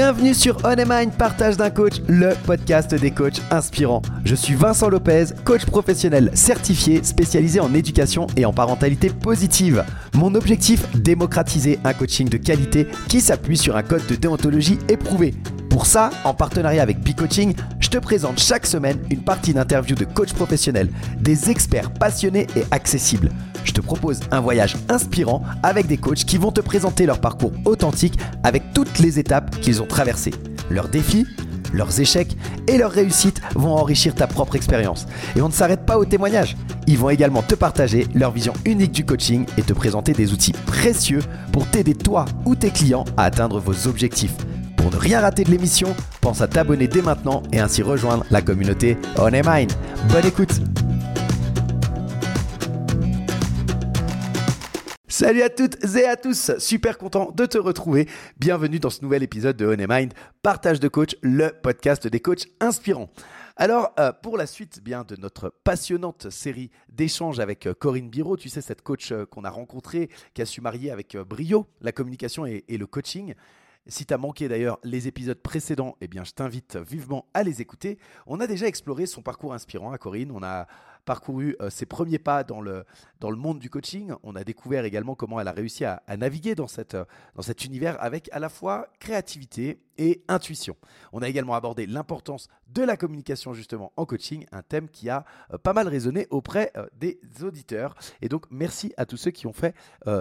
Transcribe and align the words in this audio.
Bienvenue 0.00 0.32
sur 0.32 0.58
On 0.62 1.10
Partage 1.10 1.56
d'un 1.56 1.70
coach, 1.70 1.94
le 2.06 2.30
podcast 2.46 2.94
des 2.94 3.10
coachs 3.10 3.42
inspirants. 3.50 4.00
Je 4.24 4.36
suis 4.36 4.54
Vincent 4.54 4.88
Lopez, 4.88 5.24
coach 5.44 5.66
professionnel 5.66 6.30
certifié 6.34 7.02
spécialisé 7.02 7.58
en 7.58 7.74
éducation 7.74 8.28
et 8.36 8.44
en 8.44 8.52
parentalité 8.52 9.10
positive. 9.10 9.84
Mon 10.14 10.36
objectif, 10.36 10.86
démocratiser 10.94 11.80
un 11.82 11.94
coaching 11.94 12.28
de 12.28 12.36
qualité 12.36 12.86
qui 13.08 13.20
s'appuie 13.20 13.56
sur 13.56 13.74
un 13.74 13.82
code 13.82 14.06
de 14.06 14.14
déontologie 14.14 14.78
éprouvé. 14.88 15.34
Pour 15.70 15.86
ça, 15.86 16.10
en 16.24 16.34
partenariat 16.34 16.82
avec 16.82 17.00
B-Coaching, 17.00 17.54
je 17.78 17.88
te 17.88 17.98
présente 17.98 18.38
chaque 18.38 18.66
semaine 18.66 18.98
une 19.10 19.22
partie 19.22 19.52
d'interview 19.52 19.94
de 19.94 20.04
coachs 20.04 20.32
professionnels, 20.32 20.90
des 21.20 21.50
experts 21.50 21.92
passionnés 21.92 22.46
et 22.56 22.64
accessibles. 22.70 23.30
Je 23.64 23.72
te 23.72 23.80
propose 23.80 24.20
un 24.30 24.40
voyage 24.40 24.76
inspirant 24.88 25.42
avec 25.62 25.86
des 25.86 25.98
coachs 25.98 26.24
qui 26.24 26.38
vont 26.38 26.52
te 26.52 26.60
présenter 26.60 27.06
leur 27.06 27.20
parcours 27.20 27.52
authentique 27.64 28.18
avec 28.42 28.72
toutes 28.72 28.98
les 28.98 29.18
étapes 29.18 29.60
qu'ils 29.60 29.82
ont 29.82 29.86
traversées. 29.86 30.34
Leurs 30.70 30.88
défis, 30.88 31.26
leurs 31.72 32.00
échecs 32.00 32.36
et 32.66 32.78
leurs 32.78 32.92
réussites 32.92 33.42
vont 33.54 33.74
enrichir 33.74 34.14
ta 34.14 34.26
propre 34.26 34.56
expérience. 34.56 35.06
Et 35.36 35.42
on 35.42 35.48
ne 35.48 35.52
s'arrête 35.52 35.84
pas 35.84 35.98
aux 35.98 36.06
témoignages. 36.06 36.56
Ils 36.86 36.96
vont 36.96 37.10
également 37.10 37.42
te 37.42 37.54
partager 37.54 38.06
leur 38.14 38.30
vision 38.30 38.54
unique 38.64 38.92
du 38.92 39.04
coaching 39.04 39.44
et 39.58 39.62
te 39.62 39.74
présenter 39.74 40.12
des 40.12 40.32
outils 40.32 40.52
précieux 40.52 41.20
pour 41.52 41.66
t'aider 41.66 41.94
toi 41.94 42.24
ou 42.46 42.54
tes 42.54 42.70
clients 42.70 43.04
à 43.18 43.24
atteindre 43.24 43.60
vos 43.60 43.86
objectifs. 43.86 44.34
Pour 44.88 44.96
ne 44.96 45.02
rien 45.02 45.20
rater 45.20 45.44
de 45.44 45.50
l'émission, 45.50 45.94
pense 46.22 46.40
à 46.40 46.48
t'abonner 46.48 46.88
dès 46.88 47.02
maintenant 47.02 47.42
et 47.52 47.60
ainsi 47.60 47.82
rejoindre 47.82 48.24
la 48.30 48.40
communauté 48.40 48.96
On. 49.18 49.28
Bonne 49.28 50.26
écoute 50.26 50.62
Salut 55.06 55.42
à 55.42 55.50
toutes 55.50 55.76
et 55.94 56.06
à 56.06 56.16
tous, 56.16 56.52
super 56.58 56.96
content 56.96 57.30
de 57.36 57.44
te 57.44 57.58
retrouver. 57.58 58.08
Bienvenue 58.38 58.78
dans 58.78 58.88
ce 58.88 59.02
nouvel 59.02 59.22
épisode 59.22 59.58
de 59.58 59.66
On 59.66 59.76
Mind, 59.76 60.14
partage 60.42 60.80
de 60.80 60.88
coach, 60.88 61.16
le 61.20 61.50
podcast 61.50 62.08
des 62.08 62.20
coachs 62.20 62.46
inspirants. 62.60 63.10
Alors, 63.56 63.92
euh, 64.00 64.12
pour 64.12 64.38
la 64.38 64.46
suite 64.46 64.82
bien 64.82 65.04
de 65.04 65.16
notre 65.16 65.52
passionnante 65.64 66.30
série 66.30 66.70
d'échanges 66.88 67.40
avec 67.40 67.66
euh, 67.66 67.74
Corinne 67.74 68.08
Biro, 68.08 68.38
tu 68.38 68.48
sais, 68.48 68.62
cette 68.62 68.80
coach 68.80 69.12
euh, 69.12 69.26
qu'on 69.26 69.44
a 69.44 69.50
rencontrée, 69.50 70.08
qui 70.32 70.40
a 70.40 70.46
su 70.46 70.62
marier 70.62 70.90
avec 70.90 71.14
brio 71.14 71.66
la 71.82 71.92
communication 71.92 72.46
et, 72.46 72.64
le 72.70 72.86
coaching. 72.86 73.34
Si 73.90 74.04
tu 74.04 74.12
as 74.12 74.18
manqué 74.18 74.48
d'ailleurs 74.48 74.78
les 74.84 75.08
épisodes 75.08 75.40
précédents, 75.40 75.96
eh 76.02 76.08
bien, 76.08 76.22
je 76.22 76.32
t'invite 76.32 76.76
vivement 76.76 77.26
à 77.32 77.42
les 77.42 77.62
écouter. 77.62 77.98
On 78.26 78.38
a 78.38 78.46
déjà 78.46 78.66
exploré 78.66 79.06
son 79.06 79.22
parcours 79.22 79.54
inspirant 79.54 79.92
à 79.92 79.98
Corinne. 79.98 80.30
On 80.30 80.42
a 80.42 80.66
parcouru 81.06 81.56
euh, 81.62 81.70
ses 81.70 81.86
premiers 81.86 82.18
pas 82.18 82.44
dans 82.44 82.60
le, 82.60 82.84
dans 83.18 83.30
le 83.30 83.38
monde 83.38 83.58
du 83.58 83.70
coaching. 83.70 84.12
On 84.22 84.36
a 84.36 84.44
découvert 84.44 84.84
également 84.84 85.14
comment 85.14 85.40
elle 85.40 85.48
a 85.48 85.52
réussi 85.52 85.86
à, 85.86 86.02
naviguer 86.18 86.54
dans, 86.54 86.66
cette, 86.66 86.94
euh, 86.94 87.06
dans 87.34 87.40
cet 87.40 87.64
univers 87.64 87.96
avec 88.02 88.28
à 88.30 88.38
la 88.38 88.50
fois 88.50 88.88
créativité 89.00 89.80
et 89.98 90.22
intuition. 90.28 90.76
On 91.12 91.20
a 91.20 91.28
également 91.28 91.54
abordé 91.54 91.86
l'importance 91.86 92.48
de 92.68 92.82
la 92.82 92.96
communication 92.96 93.52
justement 93.52 93.92
en 93.96 94.06
coaching, 94.06 94.46
un 94.52 94.62
thème 94.62 94.88
qui 94.88 95.10
a 95.10 95.24
euh, 95.52 95.58
pas 95.58 95.72
mal 95.72 95.88
résonné 95.88 96.26
auprès 96.30 96.72
des 96.98 97.20
auditeurs. 97.42 97.94
Et 98.22 98.28
donc 98.28 98.46
merci 98.50 98.94
à 98.96 99.04
tous 99.04 99.16
ceux 99.16 99.30
qui 99.30 99.46
ont 99.46 99.52
fait 99.52 99.74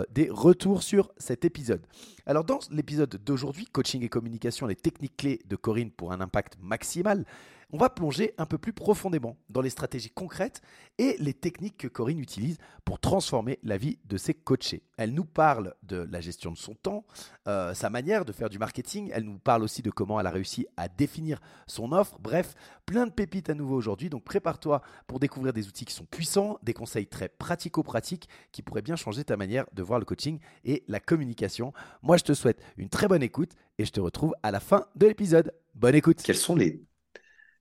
des 0.10 0.30
retours 0.30 0.84
sur 0.84 1.12
cet 1.18 1.46
épisode. 1.46 1.86
Alors 2.26 2.44
dans 2.44 2.60
l'épisode 2.72 3.20
d'aujourd'hui, 3.24 3.66
coaching 3.66 4.04
et 4.04 4.10
communication, 4.10 4.66
les 4.66 4.76
techniques 4.76 5.18
clés 5.18 5.40
de 5.46 5.56
Corinne 5.56 5.92
pour 5.92 6.12
un 6.12 6.22
impact 6.22 6.58
maximal, 6.62 7.26
on 7.74 7.78
va 7.78 7.90
plonger 7.90 8.34
un 8.38 8.46
peu 8.46 8.58
plus 8.58 8.72
profondément 8.72 9.38
dans 9.50 9.62
les 9.62 9.70
stratégies 9.70 10.10
concrètes 10.10 10.62
et 10.98 11.18
les 11.20 11.34
techniques 11.34 11.78
que 11.78 11.88
Corinne 11.88 12.20
utilise 12.20 12.58
pour 12.86 13.00
transformer 13.00 13.60
la 13.64 13.78
vie 13.78 14.00
de 14.06 14.18
ses 14.18 14.34
coachés. 14.34 14.84
Elle 14.98 15.14
nous 15.14 15.26
parle 15.26 15.74
de 15.84 16.08
la 16.10 16.22
gestion 16.22 16.52
de 16.52 16.58
son 16.58 16.76
temps, 16.76 17.06
euh, 17.48 17.74
sa 17.74 17.90
manière 17.90 18.24
de 18.24 18.32
faire 18.32 18.50
du 18.50 18.58
marketing, 18.58 19.12
elle 19.14 19.26
nous 19.26 19.38
parle 19.38 19.67
aussi 19.68 19.82
de 19.82 19.92
comment 19.92 20.20
elle 20.20 20.28
a 20.28 20.32
réussi 20.32 20.66
à 20.76 20.88
définir 20.88 21.40
son 21.68 21.92
offre, 21.92 22.18
bref, 22.20 22.56
plein 22.86 23.06
de 23.06 23.12
pépites 23.12 23.50
à 23.50 23.54
nouveau 23.54 23.76
aujourd'hui, 23.76 24.10
donc 24.10 24.24
prépare-toi 24.24 24.82
pour 25.06 25.20
découvrir 25.20 25.54
des 25.54 25.68
outils 25.68 25.86
qui 25.86 25.94
sont 25.94 26.06
puissants, 26.06 26.58
des 26.64 26.74
conseils 26.74 27.08
très 27.08 27.30
pratico-pratiques 27.30 28.28
qui 28.52 28.62
pourraient 28.64 28.82
bien 28.82 28.96
changer 28.96 29.24
ta 29.24 29.38
manière 29.38 29.66
de 29.74 29.84
voir 29.84 30.00
le 30.00 30.06
coaching 30.06 30.40
et 30.66 30.84
la 30.88 31.00
communication. 31.00 31.74
Moi 32.02 32.18
je 32.18 32.24
te 32.24 32.34
souhaite 32.34 32.62
une 32.78 32.90
très 32.90 33.08
bonne 33.08 33.24
écoute 33.24 33.52
et 33.78 33.86
je 33.86 33.92
te 33.92 34.00
retrouve 34.00 34.34
à 34.42 34.52
la 34.52 34.60
fin 34.60 34.88
de 34.96 35.06
l'épisode. 35.06 35.54
Bonne 35.76 35.96
écoute. 35.96 36.22
Quels 36.24 36.36
sont 36.36 36.56
les 36.56 36.82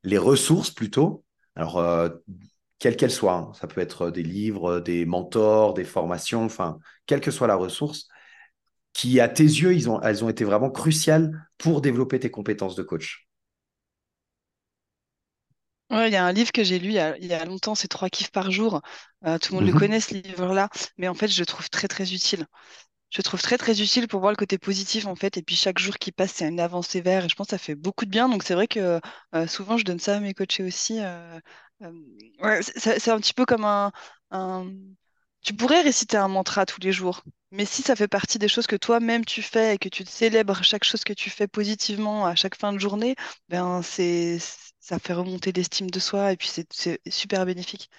les 0.07 0.19
ressources 0.19 0.71
plutôt? 0.71 1.25
Alors, 1.57 1.79
euh, 1.79 2.09
quelles 2.79 2.97
qu'elles 2.97 3.11
soient, 3.11 3.35
hein. 3.35 3.53
ça 3.55 3.67
peut 3.67 3.81
être 3.81 4.11
des 4.11 4.23
livres, 4.23 4.81
des 4.81 5.05
mentors, 5.05 5.75
des 5.75 5.85
formations, 5.85 6.45
enfin, 6.45 6.79
quelle 7.07 7.21
que 7.21 7.31
soit 7.31 7.47
la 7.47 7.57
ressource, 7.57 8.09
qui 8.97 9.21
à 9.21 9.29
tes 9.29 9.45
yeux, 9.45 9.75
ils 9.75 9.91
ont, 9.91 10.01
elles 10.01 10.25
ont 10.25 10.29
été 10.29 10.45
vraiment 10.45 10.71
cruciales 10.71 11.49
pour 11.59 11.81
développer 11.81 12.19
tes 12.19 12.31
compétences 12.31 12.77
de 12.77 12.83
coach. 12.83 13.29
il 15.91 16.13
y 16.13 16.17
a 16.17 16.25
un 16.25 16.33
livre 16.33 16.53
que 16.53 16.65
j'ai 16.65 16.79
lu 16.79 16.89
il 16.89 17.27
y 17.27 17.33
a, 17.33 17.45
longtemps, 17.45 17.75
c'est 17.75 17.89
Trois 17.89 18.09
kiffs 18.09 18.31
par 18.31 18.51
jour. 18.51 18.81
Euh, 19.27 19.39
tout 19.39 19.53
le 19.53 19.59
monde 19.59 19.67
le 19.67 19.73
mhm. 19.73 19.79
connaît, 19.79 20.01
ce 20.01 20.15
livre-là, 20.15 20.69
mais 20.99 21.09
en 21.09 21.15
fait, 21.15 21.29
je 21.29 21.41
le 21.41 21.47
trouve 21.47 21.69
très, 21.69 21.89
très 21.89 22.13
utile 22.13 22.47
je 23.11 23.23
trouve 23.23 23.41
très 23.41 23.57
très 23.59 23.81
utile 23.81 24.09
pour 24.09 24.21
voir 24.21 24.33
le 24.33 24.37
côté 24.37 24.59
positif 24.59 25.07
en 25.07 25.15
fait. 25.15 25.37
Et 25.37 25.43
puis 25.43 25.57
chaque 25.57 25.79
jour 25.79 25.97
qui 25.99 26.13
passe, 26.13 26.33
c'est 26.35 26.49
une 26.49 26.61
avancée 26.61 27.01
vers. 27.01 27.25
Et 27.25 27.29
je 27.29 27.35
pense 27.35 27.47
que 27.47 27.53
ça 27.53 27.59
fait 27.59 27.75
beaucoup 27.75 28.05
de 28.05 28.11
bien. 28.11 28.29
Donc 28.29 28.43
c'est 28.43 28.55
vrai 28.55 28.67
que 28.67 29.01
euh, 29.35 29.47
souvent 29.47 29.77
je 29.79 29.85
donne 29.85 29.99
ça 29.99 30.17
à 30.17 30.21
mes 30.21 30.35
coachés 30.35 30.65
aussi. 30.65 30.99
Euh, 31.01 31.39
euh, 31.83 32.61
c'est 32.63 33.11
un 33.11 33.19
petit 33.19 33.35
peu 33.35 33.47
comme 33.47 33.65
un, 33.65 33.93
Tu 35.47 35.55
pourrais 35.55 35.81
réciter 35.83 36.17
un 36.17 36.27
mantra 36.27 36.67
tous 36.67 36.81
les 36.81 36.91
jours. 36.91 37.23
Mais 37.53 37.65
si 37.65 37.83
ça 37.83 37.95
fait 37.95 38.09
partie 38.09 38.41
des 38.41 38.49
choses 38.49 38.67
que 38.67 38.75
toi-même 38.75 39.25
tu 39.25 39.43
fais 39.43 39.77
et 39.77 39.79
que 39.79 39.89
tu 39.89 40.05
célèbres 40.05 40.65
chaque 40.65 40.83
chose 40.83 41.05
que 41.05 41.13
tu 41.13 41.31
fais 41.31 41.47
positivement 41.47 42.27
à 42.27 42.35
chaque 42.35 42.57
fin 42.57 42.73
de 42.73 42.79
journée, 42.79 43.15
ben 43.49 43.81
c'est 43.83 44.39
ça 44.81 44.99
fait 44.99 45.13
remonter 45.13 45.53
l'estime 45.53 45.89
de 45.89 46.01
soi 46.01 46.33
et 46.33 46.37
puis 46.37 46.49
c'est 46.49 47.01
super 47.09 47.47
bénéfique. 47.47 47.91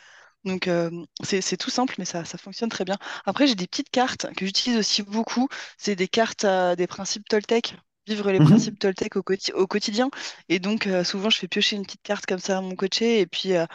Donc, 0.43 0.67
euh, 0.67 0.91
c'est 1.23 1.57
tout 1.57 1.69
simple, 1.69 1.95
mais 1.99 2.05
ça, 2.05 2.25
ça 2.25 2.37
fonctionne 2.37 2.69
très 2.69 2.85
bien. 2.85 2.97
Après, 3.25 3.47
j'ai 3.47 3.55
des 3.55 3.67
petites 3.67 3.89
cartes 3.91 4.27
que 4.35 4.45
j'utilise 4.45 4.77
aussi 4.77 5.01
beaucoup. 5.03 5.47
C'est 5.77 5.95
des 5.95 6.07
cartes 6.09 6.45
des 6.45 6.87
principes 6.87 7.27
Toltec, 7.29 7.75
vivre 8.07 8.31
les 8.31 8.39
mhm. 8.39 8.47
principes 8.47 8.79
Toltec 8.79 9.15
au, 9.15 9.23
au, 9.53 9.67
quotidien. 9.67 10.09
Et 10.49 10.59
donc, 10.59 10.87
euh, 10.87 11.03
souvent, 11.03 11.29
je 11.29 11.37
fais 11.37 11.47
piocher 11.47 11.75
une 11.75 11.83
petite 11.83 12.03
carte 12.03 12.25
comme 12.25 12.39
ça 12.39 12.57
à 12.57 12.61
mon 12.61 12.75
coaché. 12.75 13.19
Et 13.19 13.27
puis, 13.27 13.55
euh, 13.55 13.65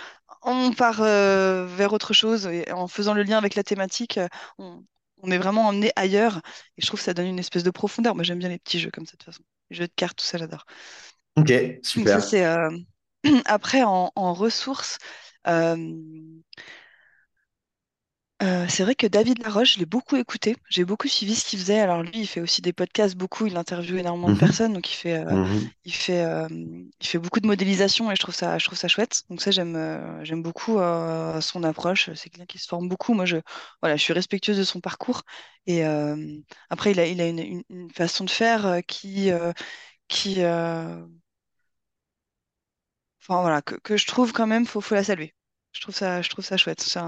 on 0.42 0.72
part 0.72 1.02
vers 1.02 1.92
autre 1.92 2.12
chose. 2.12 2.46
Et 2.46 2.70
en 2.72 2.88
faisant 2.88 3.14
le 3.14 3.22
lien 3.22 3.38
avec 3.38 3.54
la 3.54 3.62
thématique, 3.62 4.18
on, 4.58 4.82
est 5.30 5.38
vraiment 5.38 5.68
emmené 5.68 5.92
ailleurs. 5.96 6.38
Et 6.76 6.82
je 6.82 6.86
trouve 6.86 7.00
que 7.00 7.04
ça 7.04 7.14
donne 7.14 7.26
une 7.26 7.38
espèce 7.38 7.62
de 7.62 7.70
profondeur. 7.70 8.14
Moi, 8.14 8.24
j'aime 8.24 8.38
bien 8.38 8.48
les 8.48 8.58
petits 8.58 8.80
jeux 8.80 8.90
comme 8.90 9.06
ça, 9.06 9.12
de 9.12 9.18
toute 9.18 9.26
façon. 9.26 9.42
Les 9.70 9.76
jeux 9.76 9.86
de 9.86 9.92
cartes, 9.94 10.18
tout 10.18 10.24
ça, 10.24 10.38
j'adore. 10.38 10.66
Ok, 11.36 11.52
super. 11.82 12.20
Après, 13.46 13.82
en, 13.84 14.10
en 14.16 14.34
ressources, 14.34 14.98
euh, 15.46 15.76
c'est 18.68 18.82
vrai 18.82 18.94
que 18.94 19.06
David 19.06 19.42
Laroche, 19.42 19.74
je 19.74 19.78
l'ai 19.78 19.86
beaucoup 19.86 20.16
écouté. 20.16 20.56
J'ai 20.68 20.84
beaucoup 20.84 21.06
suivi 21.08 21.34
ce 21.34 21.44
qu'il 21.44 21.58
faisait. 21.58 21.78
Alors 21.78 22.02
lui, 22.02 22.12
il 22.14 22.26
fait 22.26 22.40
aussi 22.40 22.60
des 22.62 22.72
podcasts, 22.72 23.16
beaucoup. 23.16 23.46
Il 23.46 23.56
interviewe 23.56 23.98
énormément 23.98 24.28
de 24.28 24.34
mmh 24.34 24.38
personnes, 24.38 24.72
donc 24.72 24.90
il 24.92 24.96
fait, 24.96 25.18
euh, 25.18 25.30
mmh 25.30 25.70
il 25.84 25.94
fait, 25.94 26.24
il 27.00 27.06
fait 27.06 27.18
beaucoup 27.18 27.40
de 27.40 27.46
modélisation 27.46 28.10
et 28.10 28.16
je 28.16 28.20
trouve 28.20 28.34
ça, 28.34 28.58
je 28.58 28.66
trouve 28.66 28.78
ça 28.78 28.88
chouette. 28.88 29.22
Donc 29.30 29.40
ça, 29.40 29.50
j'aime, 29.50 29.76
euh, 29.76 30.24
j'aime 30.24 30.42
beaucoup 30.42 30.78
son 31.40 31.64
approche. 31.64 32.10
C'est 32.14 32.30
quelqu'un 32.30 32.46
qui 32.46 32.58
se 32.58 32.66
forme 32.66 32.88
beaucoup. 32.88 33.14
Moi, 33.14 33.26
je, 33.26 33.36
voilà, 33.80 33.96
je 33.96 34.02
suis 34.02 34.12
respectueuse 34.12 34.58
de 34.58 34.64
son 34.64 34.80
parcours. 34.80 35.22
Et 35.66 35.84
après, 36.70 36.92
il 36.92 37.00
a, 37.00 37.06
il 37.06 37.20
a 37.20 37.28
une, 37.28 37.62
façon 37.94 38.24
de 38.24 38.30
faire 38.30 38.80
qui, 38.86 39.30
qui, 40.08 40.40
enfin 43.22 43.40
voilà, 43.40 43.62
que, 43.62 43.96
je 43.96 44.06
trouve 44.06 44.32
quand 44.32 44.46
même, 44.46 44.66
faut, 44.66 44.80
faut 44.80 44.94
la 44.94 45.04
saluer. 45.04 45.34
Je 45.72 45.80
trouve 45.80 45.94
ça, 45.94 46.22
je 46.22 46.28
trouve 46.28 46.44
ça 46.44 46.56
chouette. 46.56 46.80
C'est 46.80 47.00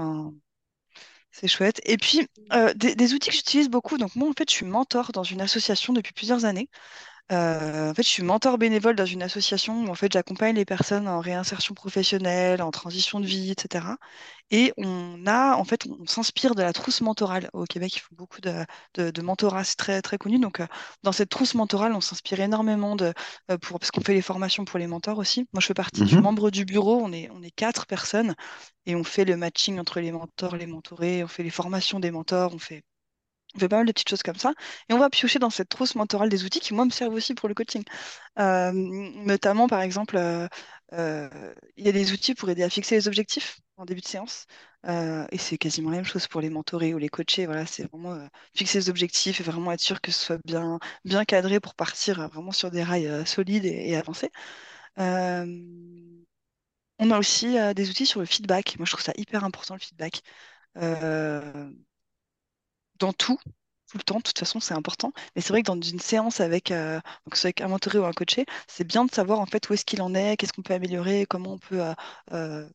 chouette. 1.47 1.81
Et 1.85 1.97
puis, 1.97 2.27
euh, 2.53 2.73
des, 2.73 3.13
outils 3.13 3.29
que 3.29 3.35
j'utilise 3.35 3.69
beaucoup. 3.69 3.97
Donc, 3.97 4.15
moi, 4.15 4.29
en 4.29 4.33
fait, 4.33 4.49
je 4.49 4.55
suis 4.55 4.65
mentor 4.65 5.11
dans 5.11 5.23
une 5.23 5.41
association 5.41 5.93
depuis 5.93 6.13
plusieurs 6.13 6.45
années. 6.45 6.69
Euh, 7.31 7.89
en 7.89 7.93
fait, 7.95 8.03
je 8.03 8.09
suis 8.09 8.23
mentor 8.23 8.59
bénévole 8.59 8.95
dans 8.95 9.05
une 9.05 9.23
association 9.23 9.83
où 9.83 9.89
en 9.89 9.95
fait, 9.95 10.11
j'accompagne 10.11 10.55
les 10.55 10.65
personnes 10.65 11.07
en 11.07 11.19
réinsertion 11.19 11.73
professionnelle, 11.73 12.61
en 12.61 12.69
transition 12.69 13.19
de 13.19 13.25
vie, 13.25 13.49
etc. 13.49 13.85
Et 14.51 14.73
on 14.77 15.25
a, 15.25 15.55
en 15.55 15.63
fait, 15.63 15.87
on, 15.87 16.05
s'inspire 16.05 16.53
de 16.53 16.61
la 16.61 16.71
trousse 16.71 17.01
mentorale. 17.01 17.49
Au 17.53 17.63
Québec, 17.65 17.95
ils 17.95 17.99
font 17.99 18.13
beaucoup 18.15 18.41
de, 18.41 18.63
de, 18.93 19.21
mentorat, 19.23 19.63
c'est 19.63 19.75
très, 19.75 20.01
très 20.03 20.19
connu. 20.19 20.37
Donc, 20.39 20.59
euh, 20.59 20.67
dans 21.01 21.11
cette 21.11 21.29
trousse 21.29 21.55
mentorale, 21.55 21.93
on 21.93 22.01
s'inspire 22.01 22.41
énormément 22.41 22.95
de, 22.95 23.11
euh, 23.49 23.57
pour, 23.57 23.79
parce 23.79 23.89
qu'on 23.89 24.01
fait 24.01 24.13
les 24.13 24.21
formations 24.21 24.63
pour 24.63 24.77
les 24.77 24.87
mentors 24.87 25.17
aussi. 25.17 25.47
Moi, 25.51 25.61
je 25.61 25.65
fais 25.67 25.73
partie 25.73 26.03
du 26.03 26.15
mhm. 26.15 26.21
membre 26.21 26.51
du 26.51 26.63
bureau. 26.63 27.01
On 27.01 27.11
est, 27.11 27.29
on 27.31 27.41
est 27.41 27.51
quatre 27.51 27.87
personnes 27.87 28.35
et 28.85 28.95
on 28.95 29.03
fait 29.03 29.25
le 29.25 29.35
matching 29.35 29.79
entre 29.79 29.99
les 29.99 30.11
mentors, 30.11 30.55
les 30.57 30.67
mentorés. 30.67 31.23
On 31.23 31.27
fait 31.27 31.43
les 31.43 31.49
formations 31.49 31.99
des 31.99 32.11
mentors. 32.11 32.53
On 32.53 32.59
fait 32.59 32.83
On 33.55 33.59
fait 33.59 33.69
pas 33.69 33.77
mal 33.77 33.85
de 33.85 33.91
petites 33.93 34.09
choses 34.09 34.23
comme 34.23 34.35
ça. 34.35 34.53
Et 34.89 34.93
on 34.93 34.97
va 34.99 35.09
piocher 35.09 35.39
dans 35.39 35.49
cette 35.49 35.69
trousse 35.69 35.95
mentorale 35.95 36.27
des 36.29 36.43
outils 36.43 36.59
qui, 36.59 36.73
moi, 36.73 36.83
me 36.85 36.89
servent 36.91 37.13
aussi 37.13 37.33
pour 37.35 37.47
le 37.47 37.55
coaching. 37.55 37.83
Euh, 38.39 38.71
notamment, 38.73 39.67
par 39.67 39.81
exemple, 39.81 40.17
euh, 40.17 40.47
euh, 40.93 41.53
il 41.77 41.85
y 41.85 41.89
a 41.89 41.91
des 41.93 42.11
outils 42.11 42.35
pour 42.35 42.49
aider 42.49 42.63
à 42.63 42.69
fixer 42.69 42.95
les 42.95 43.07
objectifs 43.07 43.59
en 43.77 43.85
début 43.85 44.01
de 44.01 44.07
séance. 44.07 44.45
et 44.87 45.37
c'est 45.37 45.57
quasiment 45.57 45.89
la 45.89 45.97
même 45.97 46.05
chose 46.05 46.27
pour 46.27 46.41
les 46.41 46.49
mentorés 46.49 46.93
ou 46.93 46.97
les 46.97 47.09
coachés. 47.09 47.45
Voilà, 47.45 47.65
c'est 47.65 47.83
vraiment 47.91 48.27
fixer 48.55 48.79
les 48.79 48.89
objectifs 48.89 49.39
et 49.39 49.43
vraiment 49.43 49.71
être 49.71 49.79
sûr 49.81 50.01
que 50.01 50.11
ce 50.11 50.19
soit 50.25 50.37
bien, 50.45 50.79
bien 51.05 51.25
cadré 51.25 51.59
pour 51.59 51.75
partir 51.75 52.27
vraiment 52.29 52.51
sur 52.51 52.71
des 52.71 52.83
rails 52.83 53.25
solides 53.27 53.65
et, 53.65 53.89
et 53.89 53.95
avancer. 53.97 54.29
on 54.97 55.55
a 57.11 57.17
aussi 57.19 57.55
des 57.75 57.89
outils 57.89 58.05
sur 58.05 58.19
le 58.19 58.25
feedback. 58.25 58.77
Moi, 58.77 58.85
je 58.85 58.91
trouve 58.91 59.03
ça 59.03 59.13
hyper 59.17 59.43
important, 59.43 59.73
le 59.75 59.79
feedback. 59.79 60.21
Dans 62.99 63.13
tout, 63.13 63.37
tout 63.89 63.97
le 63.97 64.03
temps, 64.03 64.17
de 64.17 64.23
toute 64.23 64.39
façon, 64.39 64.59
c'est 64.59 64.73
important. 64.73 65.13
Mais 65.35 65.41
c'est 65.41 65.53
vrai 65.53 65.61
que 65.61 65.67
dans 65.67 65.79
une 65.79 65.99
séance 65.99 66.39
avec, 66.39 66.71
euh, 66.71 66.99
avec 67.43 67.61
un 67.61 67.67
mentoré 67.67 67.99
ou 67.99 68.05
un 68.05 68.13
coaché, 68.13 68.45
c'est 68.67 68.83
bien 68.83 69.05
de 69.05 69.11
savoir 69.11 69.39
en 69.39 69.45
fait 69.45 69.69
où 69.69 69.73
est-ce 69.73 69.85
qu'il 69.85 70.01
en 70.01 70.13
est, 70.15 70.37
qu'est-ce 70.37 70.53
qu'on 70.53 70.63
peut 70.63 70.73
améliorer, 70.73 71.25
comment 71.25 71.53
on 71.53 71.57
peut. 71.59 71.81
Euh, 71.81 71.93
euh, 72.31 72.67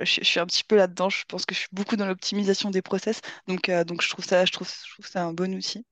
je, 0.00 0.22
suis 0.22 0.40
un 0.40 0.46
petit 0.46 0.64
peu 0.64 0.76
là-dedans. 0.76 1.08
Je 1.08 1.24
pense 1.26 1.46
que 1.46 1.54
je 1.54 1.60
suis 1.60 1.68
beaucoup 1.72 1.96
dans 1.96 2.06
l'optimisation 2.06 2.70
des 2.70 2.82
process, 2.82 3.20
donc 3.46 3.70
donc 3.70 4.02
je 4.02 4.08
trouve 4.08 4.24
ça, 4.24 4.44
je 4.44 4.52
trouve, 4.52 4.68
je 4.68 4.92
trouve 4.94 5.06
ça 5.06 5.24
un 5.24 5.32
bon 5.32 5.54
outil. 5.54 5.86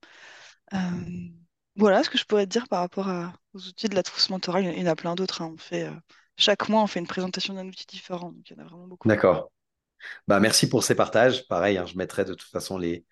voilà 1.75 2.03
ce 2.03 2.09
que 2.09 2.17
je 2.17 2.25
pourrais 2.25 2.45
te 2.45 2.51
dire 2.51 2.67
par 2.67 2.79
rapport 2.79 3.07
aux 3.53 3.67
outils 3.67 3.89
de 3.89 3.95
la 3.95 4.03
trousse 4.03 4.29
mentorale. 4.29 4.65
Il 4.65 4.79
y 4.79 4.83
en 4.83 4.91
a 4.91 4.95
plein 4.95 5.15
d'autres. 5.15 5.41
hein. 5.41 5.51
On 5.53 5.57
fait 5.57 5.89
chaque 6.37 6.69
mois, 6.69 6.83
on 6.83 6.87
fait 6.87 6.99
une 6.99 7.07
présentation 7.07 7.53
d'un 7.53 7.67
outil 7.67 7.85
différent. 7.87 8.31
Donc 8.31 8.49
il 8.49 8.57
y 8.57 8.59
en 8.59 8.65
a 8.65 8.67
vraiment 8.67 8.87
beaucoup. 8.87 9.07
D'accord. 9.07 9.51
Bah, 10.27 10.39
merci 10.39 10.69
pour 10.69 10.83
ces 10.83 10.95
partages. 10.95 11.47
Pareil, 11.47 11.77
hein, 11.77 11.85
je 11.85 11.97
mettrai 11.97 12.23
de 12.23 12.33
toute 12.33 12.49
façon 12.49 12.77
les, 12.77 13.03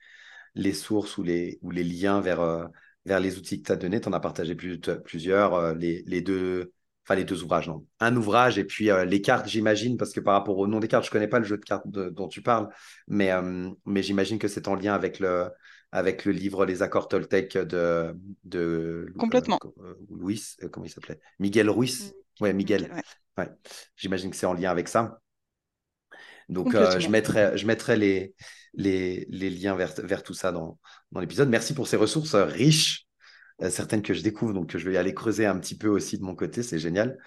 les 0.56 0.74
sources 0.74 1.18
ou 1.18 1.24
les, 1.24 1.60
ou 1.62 1.72
les 1.72 1.84
liens 1.84 2.22
vers, 2.22 2.40
euh, 2.42 2.66
vers 3.06 3.20
les 3.20 3.38
outils 3.38 3.62
que 3.62 3.68
tu 3.68 3.72
as 3.72 3.76
donnés. 3.76 4.02
Tu 4.02 4.08
en 4.10 4.14
as 4.14 4.20
partagé 4.20 4.56
plus, 4.56 4.80
plusieurs, 5.04 5.54
euh, 5.54 5.74
les, 5.76 6.04
les, 6.08 6.22
deux, 6.22 6.72
enfin 7.06 7.16
les 7.16 7.24
deux 7.26 7.44
ouvrages, 7.44 7.68
non. 7.68 7.86
Un 8.00 8.16
ouvrage 8.16 8.58
et 8.58 8.64
puis 8.64 8.90
euh, 8.90 9.06
les 9.06 9.22
cartes, 9.22 9.48
j'imagine, 9.48 9.98
parce 9.98 10.12
que 10.12 10.20
par 10.20 10.34
rapport 10.34 10.58
au 10.58 10.68
nom 10.68 10.80
des 10.80 10.88
cartes, 10.88 11.04
je 11.06 11.10
ne 11.10 11.14
connais 11.14 11.28
pas 11.28 11.40
le 11.40 11.46
jeu 11.46 11.58
de 11.58 11.64
cartes 11.66 11.88
dont 11.88 12.28
tu 12.28 12.42
parles, 12.42 12.70
mais, 13.08 13.32
mais 13.86 14.02
j'imagine 14.02 14.40
que 14.40 14.48
c'est 14.48 14.68
en 14.68 14.76
lien 14.76 14.94
avec 14.94 15.20
le, 15.20 15.50
avec 15.92 16.26
le 16.26 16.32
livre 16.32 16.66
Les 16.66 16.82
accords 16.82 17.08
Toltec 17.08 17.58
de, 17.58 18.16
de 18.44 19.14
Complètement. 19.18 19.60
Louis, 20.10 20.42
comment 20.72 20.86
il 20.86 20.90
s'appelait? 20.90 21.20
Miguel 21.40 21.70
Ruiz. 21.70 22.14
Mm. 22.40 22.44
Ouais, 22.44 22.54
Miguel. 22.54 22.92
ouais. 23.38 23.50
J'imagine 23.96 24.30
que 24.30 24.36
c'est 24.36 24.46
en 24.46 24.54
lien 24.54 24.72
avec 24.72 24.88
ça. 24.88 25.22
Donc, 26.50 26.76
euh, 26.76 27.00
je 27.00 27.10
mettrai, 27.10 27.58
je 27.58 27.66
mettrai 27.66 27.98
les, 27.98 28.36
les, 28.74 29.26
les 29.30 29.50
liens 29.50 29.76
vers, 29.76 29.94
vers, 29.98 30.24
tout 30.24 30.34
ça 30.34 30.52
dans, 30.52 30.80
dans 31.12 31.20
l'épisode. 31.20 31.50
Merci 31.50 31.74
pour 31.74 31.88
ces 31.88 31.98
ressources 31.98 32.36
euh, 32.36 32.46
riches, 32.46 33.08
euh, 33.62 33.70
certaines 33.70 34.02
que 34.02 34.14
je 34.14 34.22
découvre, 34.22 34.54
donc 34.54 34.76
je 34.76 34.90
vais 34.90 34.98
aller 34.98 35.14
creuser 35.14 35.46
un 35.46 35.60
petit 35.60 35.78
peu 35.78 35.88
aussi 35.88 36.18
de 36.18 36.24
mon 36.24 36.36
côté. 36.36 36.64
C'est 36.64 36.80
génial. 36.80 37.18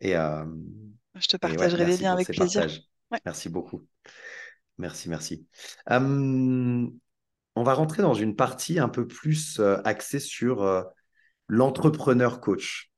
Et, 0.00 0.12
je 0.12 1.26
te 1.26 1.36
partagerai 1.36 1.84
les 1.86 1.96
liens 1.96 2.12
avec 2.12 2.28
plaisir. 2.28 2.66
Merci 3.24 3.48
beaucoup. 3.48 3.86
Merci, 4.76 5.08
merci. 5.08 5.46
on 5.88 6.92
va 7.56 7.74
rentrer 7.74 8.02
dans 8.02 8.14
une 8.14 8.36
partie 8.36 8.78
un 8.78 8.88
peu 8.88 9.08
plus 9.08 9.60
axée 9.84 10.20
sur 10.20 10.84
l'entrepreneur 11.48 12.40
coach, 12.40 12.92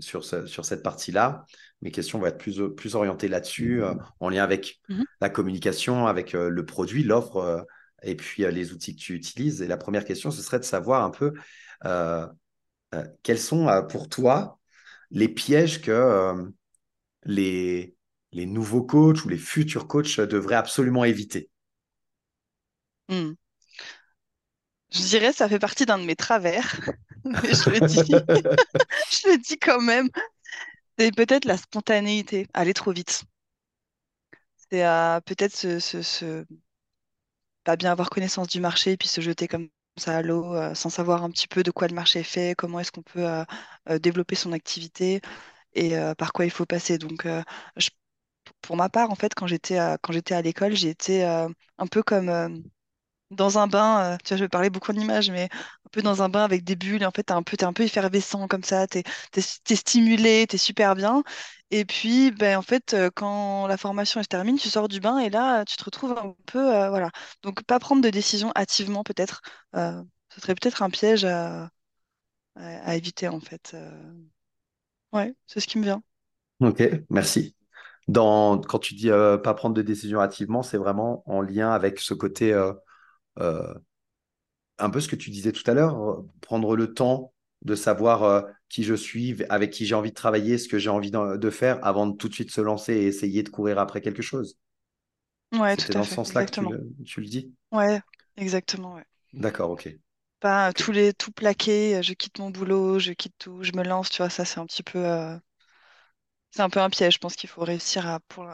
sur, 0.00 0.24
sur 0.24 0.64
cette 0.64 0.82
partie-là 0.82 1.46
mes 1.82 1.90
questions 1.90 2.18
vont 2.18 2.26
être 2.26 2.38
plus, 2.38 2.60
plus 2.74 2.94
orientées 2.94 3.28
là-dessus, 3.28 3.82
euh, 3.82 3.94
en 4.20 4.28
lien 4.28 4.42
avec 4.42 4.80
mmh 4.88 5.02
la 5.22 5.30
communication, 5.30 6.06
avec 6.06 6.34
euh, 6.34 6.50
le 6.50 6.66
produit, 6.66 7.02
l'offre 7.02 7.36
euh, 7.38 7.62
et 8.02 8.14
puis 8.16 8.42
les 8.50 8.72
outils 8.72 8.94
que 8.94 9.00
tu 9.00 9.14
utilises. 9.14 9.62
Et 9.62 9.66
la 9.66 9.78
première 9.78 10.04
question, 10.04 10.30
ce 10.30 10.42
serait 10.42 10.58
de 10.58 10.64
savoir 10.64 11.02
un 11.02 11.10
peu 11.10 11.32
quels 13.22 13.38
sont 13.38 13.68
pour 13.88 14.08
toi 14.08 14.58
les 15.10 15.28
pièges 15.28 15.80
que 15.80 16.34
les, 17.24 17.96
les 18.32 18.46
nouveaux 18.46 18.82
coachs 18.82 19.24
ou 19.24 19.28
les 19.28 19.38
futurs 19.38 19.88
coachs 19.88 20.20
devraient 20.20 20.56
absolument 20.56 21.04
éviter? 21.04 21.50
Mmh. 23.08 23.32
Je 24.96 25.02
dirais 25.02 25.32
ça 25.32 25.48
fait 25.48 25.58
partie 25.58 25.84
d'un 25.84 25.98
de 25.98 26.04
mes 26.04 26.16
travers, 26.16 26.80
je 27.24 27.70
le 27.70 27.80
dis, 27.86 27.96
je 29.10 29.28
le 29.28 29.38
dis 29.38 29.58
quand 29.58 29.80
même. 29.80 30.08
C'est 30.98 31.14
peut-être 31.14 31.44
la 31.44 31.58
spontanéité, 31.58 32.46
aller 32.54 32.72
trop 32.72 32.92
vite. 32.92 33.24
C'est 34.70 34.82
peut-être 35.26 35.54
ce, 35.54 36.44
pas 37.64 37.76
bien 37.76 37.92
avoir 37.92 38.08
connaissance 38.10 38.48
du 38.48 38.60
marché 38.60 38.92
et 38.92 38.96
puis 38.96 39.08
se 39.08 39.20
jeter 39.20 39.48
comme 39.48 39.68
ça 39.98 40.16
à 40.18 40.22
l'eau 40.22 40.54
euh, 40.54 40.74
sans 40.74 40.90
savoir 40.90 41.24
un 41.24 41.30
petit 41.30 41.48
peu 41.48 41.62
de 41.62 41.70
quoi 41.70 41.88
le 41.88 41.94
marché 41.94 42.20
est 42.20 42.22
fait, 42.22 42.54
comment 42.56 42.80
est-ce 42.80 42.92
qu'on 42.92 43.02
peut 43.02 43.26
euh, 43.28 43.44
euh, 43.90 43.98
développer 43.98 44.34
son 44.34 44.52
activité 44.52 45.20
et 45.74 45.94
par 46.16 46.32
quoi 46.32 46.46
il 46.46 46.50
faut 46.50 46.64
passer. 46.64 46.96
Donc, 46.96 47.26
pour 48.62 48.76
ma 48.76 48.88
part, 48.88 49.10
en 49.10 49.14
fait, 49.14 49.34
quand 49.34 49.46
j'étais 49.46 49.76
quand 50.02 50.12
j'étais 50.12 50.34
à 51.22 51.48
un 51.78 51.86
peu 51.86 52.02
comme 52.02 52.62
dans 53.30 53.58
un 53.58 53.66
bain, 53.66 54.14
euh, 54.14 54.16
tu 54.24 54.28
vois, 54.28 54.36
je 54.38 54.44
vais 54.44 54.48
parler 54.48 54.70
beaucoup 54.70 54.92
en 54.92 54.94
images, 54.94 55.30
mais 55.30 55.44
un 55.44 55.88
peu 55.90 56.02
dans 56.02 56.22
un 56.22 56.28
bain 56.28 56.44
avec 56.44 56.64
des 56.64 56.76
bulles, 56.76 57.02
et 57.02 57.06
en 57.06 57.10
fait, 57.10 57.24
t'es 57.24 57.32
un 57.32 57.42
peu, 57.42 57.56
un 57.62 57.72
peu 57.72 57.82
effervescent 57.82 58.46
comme 58.48 58.62
ça, 58.62 58.86
t'es 58.86 59.02
es, 59.36 59.74
stimulé, 59.74 60.46
t'es 60.48 60.58
super 60.58 60.94
bien. 60.94 61.22
Et 61.70 61.84
puis, 61.84 62.30
ben, 62.30 62.56
en 62.56 62.62
fait, 62.62 62.94
euh, 62.94 63.10
quand 63.14 63.66
la 63.66 63.76
formation 63.76 64.22
se 64.22 64.28
termine, 64.28 64.58
tu 64.58 64.68
sors 64.68 64.88
du 64.88 65.00
bain 65.00 65.18
et 65.18 65.30
là, 65.30 65.64
tu 65.64 65.76
te 65.76 65.84
retrouves 65.84 66.12
un 66.16 66.34
peu, 66.46 66.74
euh, 66.74 66.88
voilà. 66.90 67.10
Donc, 67.42 67.62
pas 67.64 67.78
prendre 67.80 68.02
de 68.02 68.10
décision 68.10 68.52
hâtivement, 68.56 69.02
peut-être. 69.02 69.42
ce 69.74 70.40
serait 70.40 70.54
peut-être 70.54 70.82
un 70.82 70.90
piège 70.90 71.24
à, 71.24 71.70
éviter, 72.94 73.28
en 73.28 73.40
fait. 73.40 73.76
Ouais, 75.12 75.34
c'est 75.46 75.60
ce 75.60 75.66
qui 75.66 75.78
me 75.78 75.84
vient. 75.84 76.02
Ok, 76.60 76.82
merci. 77.10 77.54
Quand 78.14 78.78
tu 78.80 78.94
dis 78.94 79.08
pas 79.08 79.54
prendre 79.54 79.74
de 79.74 79.82
décision 79.82 80.20
hâtivement, 80.20 80.62
c'est 80.62 80.78
vraiment 80.78 81.22
en 81.26 81.40
lien 81.40 81.70
avec 81.70 81.98
ce 81.98 82.14
côté 82.14 82.52
euh, 82.52 82.72
un 84.78 84.90
peu 84.90 85.00
ce 85.00 85.08
que 85.08 85.16
tu 85.16 85.30
disais 85.30 85.52
tout 85.52 85.68
à 85.68 85.74
l'heure, 85.74 86.00
euh, 86.00 86.28
prendre 86.40 86.76
le 86.76 86.92
temps 86.92 87.32
de 87.62 87.74
savoir 87.74 88.22
euh, 88.22 88.42
qui 88.68 88.84
je 88.84 88.94
suis, 88.94 89.42
avec 89.48 89.70
qui 89.70 89.86
j'ai 89.86 89.94
envie 89.94 90.10
de 90.10 90.14
travailler, 90.14 90.58
ce 90.58 90.68
que 90.68 90.78
j'ai 90.78 90.90
envie 90.90 91.10
de, 91.10 91.50
faire 91.50 91.84
avant 91.84 92.06
de 92.06 92.16
tout 92.16 92.28
de 92.28 92.34
suite 92.34 92.50
se 92.50 92.60
lancer 92.60 92.92
et 92.92 93.06
essayer 93.06 93.42
de 93.42 93.48
courir 93.48 93.78
après 93.78 94.00
quelque 94.00 94.22
chose. 94.22 94.58
Ouais, 95.52 95.76
tout 95.76 95.90
à 95.92 95.94
dans 95.94 96.02
ce 96.04 96.14
sens-là 96.14 96.44
que 96.44 96.50
tu 97.02 97.20
le, 97.20 97.26
dis? 97.26 97.52
Ouais, 97.72 98.00
exactement. 98.36 98.94
Ouais. 98.94 99.04
D'accord, 99.32 99.70
ok. 99.70 99.88
Pas 100.40 100.72
tous 100.72 100.92
les 100.92 101.14
tout 101.14 101.32
plaqué, 101.32 102.02
je 102.02 102.12
quitte 102.12 102.38
mon 102.38 102.50
boulot, 102.50 102.98
je 102.98 103.12
quitte 103.12 103.34
tout, 103.38 103.62
je 103.62 103.72
me 103.72 103.82
lance, 103.82 104.10
tu 104.10 104.18
vois, 104.18 104.28
ça 104.28 104.44
c'est 104.44 104.60
un 104.60 104.66
petit 104.66 104.82
peu 104.82 105.02
c'est 106.50 106.62
un 106.62 106.68
peu 106.68 106.80
un 106.80 106.90
piège. 106.90 107.14
Je 107.14 107.18
pense 107.18 107.36
qu'il 107.36 107.48
faut 107.48 107.62
réussir 107.62 108.06
à 108.06 108.20
pour 108.28 108.46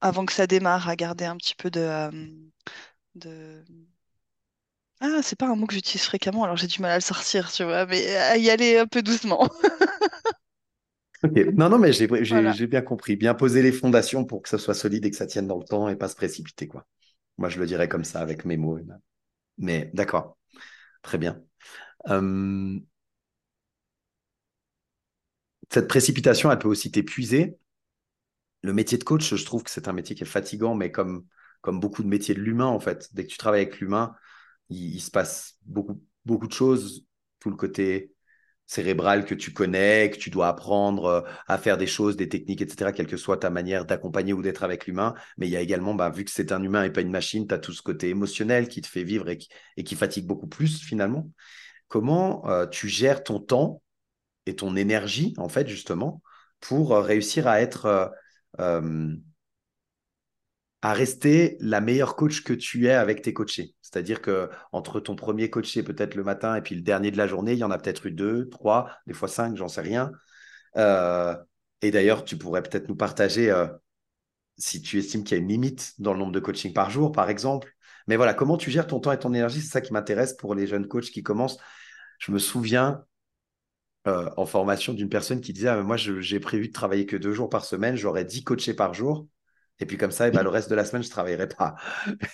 avant 0.00 0.26
que 0.26 0.32
ça 0.32 0.48
démarre 0.48 0.88
à 0.88 0.96
garder 0.96 1.24
un 1.24 1.36
petit 1.36 1.54
peu 1.54 1.70
de 1.70 2.10
de... 3.14 3.64
Ah, 5.00 5.20
c'est 5.22 5.36
pas 5.36 5.48
un 5.48 5.56
mot 5.56 5.66
que 5.66 5.74
j'utilise 5.74 6.04
fréquemment, 6.04 6.44
alors 6.44 6.56
j'ai 6.56 6.68
du 6.68 6.80
mal 6.80 6.92
à 6.92 6.94
le 6.96 7.00
sortir, 7.00 7.50
tu 7.52 7.64
vois, 7.64 7.86
mais 7.86 8.14
à 8.16 8.36
y 8.38 8.50
aller 8.50 8.78
un 8.78 8.86
peu 8.86 9.02
doucement. 9.02 9.48
Ok, 11.24 11.36
non, 11.54 11.68
non, 11.68 11.78
mais 11.78 11.92
j'ai 11.92 12.66
bien 12.66 12.82
compris. 12.82 13.14
Bien 13.16 13.34
poser 13.34 13.62
les 13.62 13.70
fondations 13.72 14.24
pour 14.24 14.42
que 14.42 14.48
ça 14.48 14.58
soit 14.58 14.74
solide 14.74 15.04
et 15.04 15.10
que 15.10 15.16
ça 15.16 15.26
tienne 15.26 15.46
dans 15.46 15.58
le 15.58 15.64
temps 15.64 15.88
et 15.88 15.94
pas 15.96 16.08
se 16.08 16.16
précipiter, 16.16 16.66
quoi. 16.66 16.86
Moi, 17.38 17.48
je 17.48 17.60
le 17.60 17.66
dirais 17.66 17.88
comme 17.88 18.04
ça 18.04 18.20
avec 18.20 18.44
mes 18.44 18.56
mots. 18.56 18.78
Mais 19.58 19.90
d'accord, 19.94 20.38
très 21.02 21.18
bien. 21.18 21.42
Hum, 22.06 22.86
cette 25.72 25.88
précipitation, 25.88 26.52
elle 26.52 26.58
peut 26.60 26.68
aussi 26.68 26.90
t'épuiser. 26.92 27.58
Le 28.62 28.72
métier 28.72 28.98
de 28.98 29.04
coach, 29.04 29.34
je 29.34 29.44
trouve 29.44 29.62
que 29.62 29.70
c'est 29.70 29.86
un 29.88 29.92
métier 29.92 30.14
qui 30.16 30.22
est 30.22 30.26
fatigant, 30.26 30.74
mais 30.74 30.90
comme 30.92 31.26
comme 31.62 31.80
beaucoup 31.80 32.02
de 32.02 32.08
métiers 32.08 32.34
de 32.34 32.40
l'humain, 32.40 32.66
en 32.66 32.80
fait. 32.80 33.08
Dès 33.14 33.24
que 33.24 33.30
tu 33.30 33.38
travailles 33.38 33.62
avec 33.62 33.80
l'humain, 33.80 34.14
il, 34.68 35.00
se 35.00 35.10
passe 35.10 35.56
beaucoup, 35.64 36.02
beaucoup 36.24 36.48
de 36.48 36.52
choses. 36.52 37.06
Tout 37.38 37.50
le 37.50 37.56
côté 37.56 38.12
cérébral 38.66 39.24
que 39.24 39.34
tu 39.34 39.52
connais, 39.52 40.10
que 40.10 40.16
tu 40.16 40.30
dois 40.30 40.48
apprendre 40.48 41.04
euh, 41.04 41.20
à 41.46 41.58
faire 41.58 41.76
des 41.76 41.86
choses, 41.86 42.16
des 42.16 42.28
techniques, 42.28 42.62
etc., 42.62 42.92
quelle 42.92 43.06
que 43.06 43.16
soit 43.16 43.36
ta 43.38 43.50
manière 43.50 43.84
d'accompagner 43.84 44.32
ou 44.32 44.42
d'être 44.42 44.62
avec 44.62 44.86
l'humain. 44.86 45.14
Mais 45.36 45.46
il 45.46 45.50
y 45.50 45.56
a 45.56 45.60
également, 45.60 45.94
bah, 45.94 46.10
vu 46.10 46.24
que 46.24 46.30
c'est 46.30 46.52
un 46.52 46.62
humain 46.62 46.84
et 46.84 46.90
pas 46.90 47.00
une 47.02 47.10
machine, 47.10 47.46
tu 47.46 47.54
as 47.54 47.58
tout 47.58 47.72
ce 47.72 47.82
côté 47.82 48.08
émotionnel 48.08 48.68
qui 48.68 48.80
te 48.80 48.88
fait 48.88 49.04
vivre 49.04 49.28
et 49.28 49.84
qui, 49.84 49.94
fatigue 49.94 50.26
beaucoup 50.26 50.46
plus 50.46 50.80
finalement. 50.80 51.30
Comment 51.88 52.48
euh, 52.48 52.66
tu 52.66 52.88
gères 52.88 53.22
ton 53.22 53.40
temps 53.40 53.82
et 54.46 54.56
ton 54.56 54.74
énergie, 54.74 55.34
en 55.36 55.48
fait, 55.48 55.68
justement, 55.68 56.22
pour 56.60 56.94
euh, 56.94 57.02
réussir 57.02 57.46
à 57.46 57.60
être 57.60 58.10
à 60.82 60.92
rester 60.92 61.56
la 61.60 61.80
meilleure 61.80 62.16
coach 62.16 62.42
que 62.42 62.52
tu 62.52 62.86
es 62.86 62.92
avec 62.92 63.22
tes 63.22 63.32
coachés. 63.32 63.74
C'est-à-dire 63.80 64.20
que 64.20 64.50
entre 64.72 64.98
ton 65.00 65.14
premier 65.14 65.48
coaché 65.48 65.82
peut-être 65.84 66.16
le 66.16 66.24
matin 66.24 66.56
et 66.56 66.60
puis 66.60 66.74
le 66.74 66.82
dernier 66.82 67.12
de 67.12 67.16
la 67.16 67.28
journée, 67.28 67.52
il 67.52 67.58
y 67.58 67.64
en 67.64 67.70
a 67.70 67.78
peut-être 67.78 68.06
eu 68.06 68.10
deux, 68.10 68.48
trois, 68.48 68.90
des 69.06 69.14
fois 69.14 69.28
cinq, 69.28 69.56
j'en 69.56 69.68
sais 69.68 69.80
rien. 69.80 70.12
Euh, 70.76 71.36
et 71.82 71.90
d'ailleurs, 71.92 72.24
tu 72.24 72.36
pourrais 72.36 72.62
peut-être 72.62 72.88
nous 72.88 72.96
partager 72.96 73.50
euh, 73.50 73.68
si 74.58 74.82
tu 74.82 74.98
estimes 74.98 75.24
qu'il 75.24 75.36
y 75.36 75.40
a 75.40 75.42
une 75.42 75.48
limite 75.48 75.94
dans 75.98 76.12
le 76.12 76.18
nombre 76.18 76.32
de 76.32 76.40
coachings 76.40 76.72
par 76.72 76.90
jour, 76.90 77.12
par 77.12 77.30
exemple. 77.30 77.72
Mais 78.08 78.16
voilà, 78.16 78.34
comment 78.34 78.56
tu 78.56 78.70
gères 78.70 78.88
ton 78.88 78.98
temps 78.98 79.12
et 79.12 79.18
ton 79.18 79.32
énergie, 79.32 79.60
c'est 79.60 79.70
ça 79.70 79.80
qui 79.80 79.92
m'intéresse 79.92 80.34
pour 80.34 80.54
les 80.54 80.66
jeunes 80.66 80.88
coachs 80.88 81.10
qui 81.10 81.22
commencent. 81.22 81.58
Je 82.18 82.32
me 82.32 82.38
souviens 82.38 83.04
euh, 84.08 84.28
en 84.36 84.46
formation 84.46 84.94
d'une 84.94 85.08
personne 85.08 85.40
qui 85.40 85.52
disait 85.52 85.68
ah, 85.68 85.80
Moi, 85.82 85.96
j'ai 85.96 86.40
prévu 86.40 86.68
de 86.68 86.72
travailler 86.72 87.06
que 87.06 87.16
deux 87.16 87.32
jours 87.32 87.48
par 87.48 87.64
semaine, 87.64 87.94
j'aurais 87.94 88.24
10 88.24 88.42
coachés 88.42 88.74
par 88.74 88.94
jour. 88.94 89.28
Et 89.82 89.86
puis 89.86 89.96
comme 89.96 90.12
ça, 90.12 90.26
et 90.26 90.28
eh 90.28 90.30
ben, 90.30 90.42
le 90.42 90.48
reste 90.48 90.70
de 90.70 90.74
la 90.74 90.84
semaine, 90.84 91.02
je 91.02 91.08
ne 91.08 91.12
travaillerai 91.12 91.48
pas. 91.48 91.74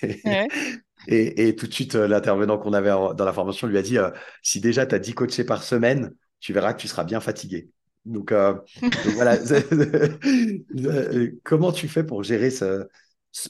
et, 1.08 1.56
tout 1.56 1.66
de 1.66 1.72
suite, 1.72 1.94
euh, 1.94 2.06
l'intervenant 2.06 2.58
qu'on 2.58 2.74
avait 2.74 2.90
dans 2.90 3.24
la 3.24 3.32
formation 3.32 3.66
lui 3.66 3.78
a 3.78 3.82
dit 3.82 3.96
euh, 3.96 4.10
Si 4.42 4.60
déjà 4.60 4.86
tu 4.86 4.94
as 4.94 4.98
10 4.98 5.14
coachés 5.14 5.44
par 5.44 5.62
semaine, 5.62 6.12
tu 6.40 6.52
verras 6.52 6.74
que 6.74 6.80
tu 6.80 6.88
seras 6.88 7.04
bien 7.04 7.20
fatigué. 7.20 7.70
Donc, 8.04 8.32
voilà, 8.32 9.36
comment 11.44 11.72
tu 11.72 11.88
fais 11.88 12.04
pour 12.04 12.22
gérer 12.22 12.50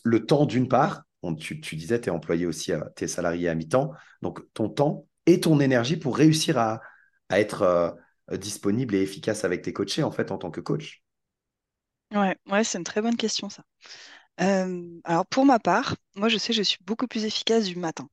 le 0.05 0.27
temps 0.27 0.47
d'une 0.47 0.69
part? 0.69 1.03
Tu, 1.39 1.61
tu, 1.61 1.77
disais, 1.77 2.01
tu 2.01 2.09
es 2.09 2.13
employé 2.13 2.47
aussi, 2.47 2.73
tu 2.97 3.05
es 3.05 3.09
salarié 3.09 3.49
à 3.49 3.55
mi-temps, 3.55 3.93
donc 4.23 4.41
ton 4.55 4.69
temps 4.69 5.07
et 5.27 5.41
ton 5.41 5.61
énergie 5.61 5.97
pour 5.97 6.17
réussir 6.17 6.59
à, 6.59 6.81
à 7.29 7.41
être 7.41 7.97
euh, 8.33 8.37
disponible 8.37 8.95
et 8.95 9.03
efficace 9.03 9.45
avec 9.45 9.63
tes 9.63 9.73
coachés 9.73 10.03
en 10.03 10.11
fait 10.11 10.31
en 10.31 10.39
tant 10.39 10.51
que 10.51 10.61
coach 10.61 11.03
Ouais, 12.13 12.37
ouais 12.47 12.65
c'est 12.65 12.79
une 12.79 12.85
très 12.85 13.03
bonne 13.03 13.17
question 13.17 13.51
ça. 13.51 13.63
Euh, 14.41 15.01
alors 15.05 15.27
pour 15.27 15.47
ma 15.47 15.59
part, 15.61 15.97
moi 16.17 16.29
je 16.29 16.39
sais 16.39 16.53
je 16.53 16.63
suis 16.63 16.79
beaucoup 16.85 17.07
plus 17.09 17.25
efficace 17.25 17.65
du 17.67 17.77
matin. 17.77 18.09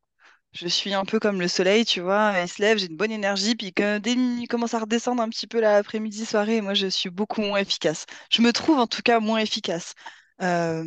Je 0.54 0.68
suis 0.68 0.94
un 0.94 1.06
peu 1.06 1.20
comme 1.20 1.42
le 1.42 1.48
soleil, 1.50 1.86
tu 1.86 2.02
vois, 2.02 2.34
il 2.42 2.50
se 2.50 2.62
lève, 2.62 2.78
j'ai 2.80 2.88
une 2.88 2.98
bonne 2.98 3.12
énergie, 3.12 3.56
puis 3.56 3.74
quand, 3.74 4.00
dès 4.02 4.16
qu'il 4.16 4.48
commence 4.50 4.74
à 4.76 4.80
redescendre 4.80 5.22
un 5.24 5.30
petit 5.30 5.48
peu 5.48 5.62
l'après-midi, 5.62 6.26
soirée, 6.26 6.62
moi 6.62 6.74
je 6.76 6.88
suis 6.88 7.10
beaucoup 7.10 7.42
moins 7.42 7.60
efficace. 7.60 8.06
Je 8.32 8.42
me 8.42 8.54
trouve 8.54 8.80
en 8.80 8.88
tout 8.88 9.02
cas 9.04 9.20
moins 9.22 9.40
efficace. 9.40 9.94
Euh, 10.42 10.86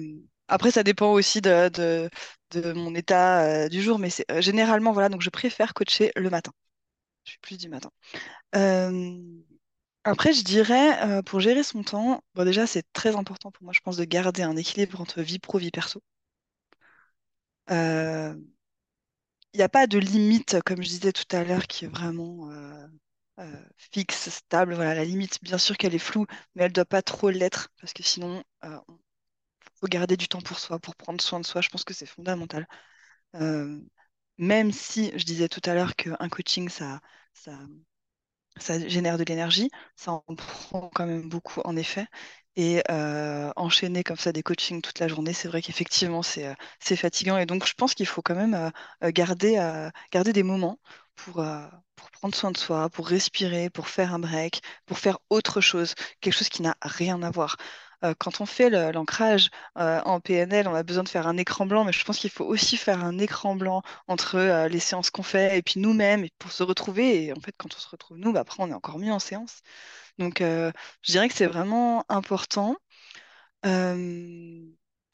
après, 0.49 0.71
ça 0.73 0.83
dépend 0.85 1.13
aussi 1.13 1.41
de, 1.43 1.71
de, 2.55 2.73
mon 2.75 2.95
état 2.95 3.69
du 3.69 3.83
jour, 3.83 3.99
mais 3.99 4.11
c'est 4.11 4.27
généralement, 4.43 4.93
voilà, 4.93 5.09
donc 5.11 5.23
je 5.23 5.31
préfère 5.31 5.75
coacher 5.75 6.13
le 6.17 6.31
matin. 6.31 6.53
Je 7.25 7.33
suis 7.33 7.41
plus 7.41 7.59
du 7.59 7.69
matin. 7.69 7.91
Euh, 8.57 9.19
après, 10.09 10.33
je 10.33 10.43
dirais, 10.43 11.01
euh, 11.05 11.23
pour 11.23 11.41
gérer 11.41 11.63
son 11.63 11.83
temps, 11.83 12.23
déjà, 12.37 12.67
c'est 12.67 12.85
très 12.93 13.15
important 13.17 13.51
pour 13.51 13.65
moi, 13.65 13.73
je 13.75 13.81
pense, 13.81 13.97
de 13.97 14.05
garder 14.05 14.43
un 14.43 14.57
équilibre 14.57 15.01
entre 15.01 15.23
vie 15.23 15.39
pro, 15.39 15.59
vie 15.59 15.71
perso. 15.71 16.03
Euh, 17.71 18.35
il 19.53 19.59
n'y 19.59 19.63
a 19.63 19.69
pas 19.69 19.87
de 19.87 19.99
limite, 19.99 20.57
comme 20.65 20.83
je 20.83 20.89
disais 20.89 21.13
tout 21.13 21.37
à 21.37 21.45
l'heure, 21.45 21.67
qui 21.67 21.85
est 21.85 21.89
vraiment 21.89 22.49
fixe, 23.77 24.29
stable. 24.31 24.75
Voilà, 24.75 24.95
la 24.95 25.05
limite, 25.05 25.39
bien 25.43 25.59
sûr 25.59 25.77
qu'elle 25.77 25.95
est 25.95 25.99
floue, 25.99 26.27
mais 26.55 26.65
elle 26.65 26.71
ne 26.71 26.75
doit 26.75 26.85
pas 26.85 27.03
trop 27.03 27.31
l'être, 27.31 27.69
parce 27.81 27.93
que 27.93 28.03
sinon, 28.03 28.43
il 28.65 28.69
faut 29.81 29.87
garder 29.89 30.17
du 30.19 30.29
temps 30.29 30.41
pour 30.43 30.59
soi, 30.59 30.79
pour 30.79 30.95
prendre 30.97 31.21
soin 31.23 31.41
de 31.41 31.47
soi. 31.47 31.61
Je 31.63 31.69
pense 31.71 31.85
que 31.85 31.95
c'est 31.95 32.07
fondamental. 32.07 32.67
même 34.39 34.73
si 34.73 35.11
je 35.19 35.25
disais 35.25 35.49
tout 35.49 35.61
à 35.65 35.75
l'heure 35.75 35.95
qu'un 35.97 36.29
coaching, 36.31 36.69
ça, 36.69 37.01
ça 38.61 38.87
génère 38.89 39.19
de 39.19 39.25
l'énergie, 39.25 39.71
ça 39.97 40.13
en 40.13 40.35
prend 40.37 40.91
quand 40.95 41.07
même 41.07 41.29
beaucoup 41.29 41.61
en 41.65 41.77
effet. 41.77 42.07
Et 42.57 42.83
euh, 42.91 43.53
enchaîner 43.57 44.03
comme 44.03 44.17
ça 44.17 44.33
des 44.33 44.43
coachings 44.43 44.83
toute 44.83 44.99
la 44.99 45.07
journée, 45.09 45.33
c'est 45.33 45.47
vrai 45.49 45.63
qu'effectivement, 45.63 46.23
c'est 46.23 46.47
euh, 46.47 46.97
fatigant. 46.97 47.39
Et 47.39 47.47
donc, 47.47 47.65
je 47.67 47.75
pense 47.75 47.95
qu'il 47.95 48.07
faut 48.07 48.23
quand 48.23 48.35
même 48.35 48.55
euh, 49.05 49.11
garder, 49.13 49.57
garder 50.13 50.33
des 50.33 50.43
moments 50.43 50.79
pour, 51.15 51.35
pour 51.97 52.11
prendre 52.11 52.35
soin 52.35 52.51
de 52.51 52.57
soi, 52.59 52.89
pour 52.91 53.09
respirer, 53.09 53.71
pour 53.71 53.89
faire 53.89 54.13
un 54.15 54.19
break, 54.19 54.63
pour 54.87 54.99
faire 54.99 55.19
autre 55.31 55.61
chose, 55.61 55.95
quelque 56.21 56.35
chose 56.35 56.49
qui 56.49 56.63
n'a 56.63 56.77
rien 56.83 57.23
à 57.23 57.31
voir. 57.31 57.57
Quand 58.19 58.41
on 58.41 58.47
fait 58.47 58.71
l'ancrage 58.93 59.51
en 59.75 60.21
PNL, 60.21 60.69
on 60.69 60.75
a 60.75 60.83
besoin 60.83 61.03
de 61.03 61.09
faire 61.09 61.27
un 61.27 61.37
écran 61.37 61.67
blanc, 61.67 61.85
mais 61.85 61.93
je 61.93 62.05
pense 62.05 62.19
qu'il 62.19 62.31
faut 62.31 62.45
aussi 62.45 62.77
faire 62.77 63.05
un 63.05 63.19
écran 63.19 63.57
blanc 63.57 63.83
entre 64.07 64.67
les 64.69 64.81
séances 64.81 65.11
qu'on 65.11 65.23
fait 65.23 65.59
et 65.59 65.63
puis 65.63 65.81
nous-mêmes 65.81 66.27
pour 66.39 66.53
se 66.53 66.63
retrouver. 66.63 67.25
Et 67.25 67.33
en 67.33 67.41
fait, 67.41 67.55
quand 67.57 67.75
on 67.75 67.79
se 67.79 67.89
retrouve 67.89 68.19
nous, 68.19 68.33
bah, 68.33 68.41
après, 68.41 68.63
on 68.63 68.71
est 68.71 68.75
encore 68.75 68.99
mieux 68.99 69.13
en 69.13 69.19
séance. 69.19 69.63
Donc, 70.19 70.39
je 70.41 70.73
dirais 71.13 71.29
que 71.29 71.35
c'est 71.35 71.47
vraiment 71.47 72.05
important 72.09 72.77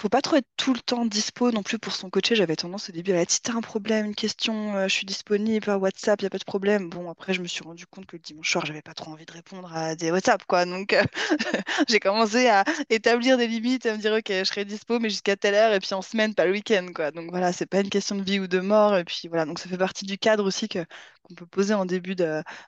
faut 0.05 0.11
pas 0.11 0.21
trop 0.21 0.37
être 0.37 0.47
tout 0.59 0.75
le 0.75 0.81
temps 0.81 1.07
dispo 1.07 1.51
non 1.51 1.63
plus 1.63 1.79
pour 1.79 1.95
son 1.95 2.11
coacher. 2.11 2.35
J'avais 2.37 2.57
tendance 2.57 2.91
au 2.91 2.93
début 2.93 3.13
à 3.13 3.23
être 3.23 3.31
si 3.31 3.41
t'as 3.41 3.55
un 3.55 3.63
problème, 3.63 4.05
une 4.05 4.15
question, 4.15 4.77
euh, 4.77 4.87
je 4.87 4.93
suis 4.95 5.07
disponible 5.07 5.71
WhatsApp, 5.71 6.21
il 6.21 6.25
n'y 6.25 6.27
a 6.27 6.31
pas 6.31 6.37
de 6.39 6.45
problème. 6.45 6.91
Bon, 6.91 7.09
après, 7.11 7.33
je 7.33 7.41
me 7.41 7.47
suis 7.47 7.65
rendu 7.65 7.87
compte 7.87 8.05
que 8.05 8.17
le 8.17 8.21
dimanche 8.23 8.51
soir, 8.53 8.67
j'avais 8.67 8.83
pas 8.83 8.93
trop 8.93 9.13
envie 9.13 9.25
de 9.25 9.33
répondre 9.33 9.75
à 9.75 9.95
des 9.97 10.11
WhatsApp, 10.11 10.45
quoi. 10.47 10.67
Donc, 10.67 10.93
euh, 10.93 11.03
j'ai 11.89 12.01
commencé 12.01 12.49
à 12.49 12.65
établir 12.91 13.39
des 13.39 13.47
limites, 13.47 13.87
à 13.87 13.95
me 13.97 13.99
dire, 14.03 14.13
OK, 14.13 14.27
je 14.29 14.45
serai 14.45 14.67
dispo, 14.67 14.99
mais 15.01 15.09
jusqu'à 15.09 15.37
telle 15.37 15.55
heure, 15.55 15.73
et 15.73 15.81
puis 15.81 15.95
en 15.95 16.03
semaine, 16.03 16.35
pas 16.35 16.45
le 16.45 16.53
week-end, 16.53 16.87
quoi. 16.95 17.11
Donc, 17.11 17.31
voilà, 17.31 17.55
c'est 17.55 17.65
pas 17.67 17.81
une 17.81 17.89
question 17.91 18.15
de 18.17 18.23
vie 18.23 18.41
ou 18.41 18.47
de 18.47 18.61
mort. 18.61 18.97
Et 18.99 19.05
puis, 19.05 19.29
voilà, 19.29 19.47
donc 19.47 19.59
ça 19.59 19.71
fait 19.71 19.79
partie 19.79 20.05
du 20.05 20.19
cadre 20.19 20.45
aussi 20.45 20.69
qu'on 20.69 21.35
peut 21.35 21.47
poser 21.47 21.73
en 21.73 21.87
début 21.87 22.15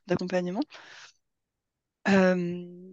d'accompagnement. 0.07 0.63
Euh, 2.09 2.86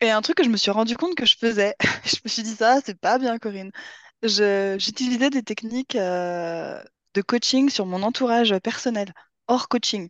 et 0.00 0.10
un 0.10 0.22
truc 0.22 0.36
que 0.36 0.44
je 0.44 0.48
me 0.48 0.56
suis 0.56 0.70
rendu 0.70 0.96
compte 0.96 1.14
que 1.14 1.26
je 1.26 1.36
faisais, 1.36 1.74
je 2.04 2.16
me 2.24 2.28
suis 2.28 2.42
dit 2.42 2.54
ça, 2.54 2.80
c'est 2.84 2.98
pas 2.98 3.18
bien, 3.18 3.38
Corinne. 3.38 3.70
j'utilisais 4.22 5.30
des 5.30 5.42
techniques 5.42 5.96
euh, 5.96 6.82
de 7.14 7.22
coaching 7.22 7.70
sur 7.70 7.86
mon 7.86 8.02
entourage 8.02 8.56
personnel, 8.58 9.12
hors 9.48 9.68
coaching. 9.68 10.08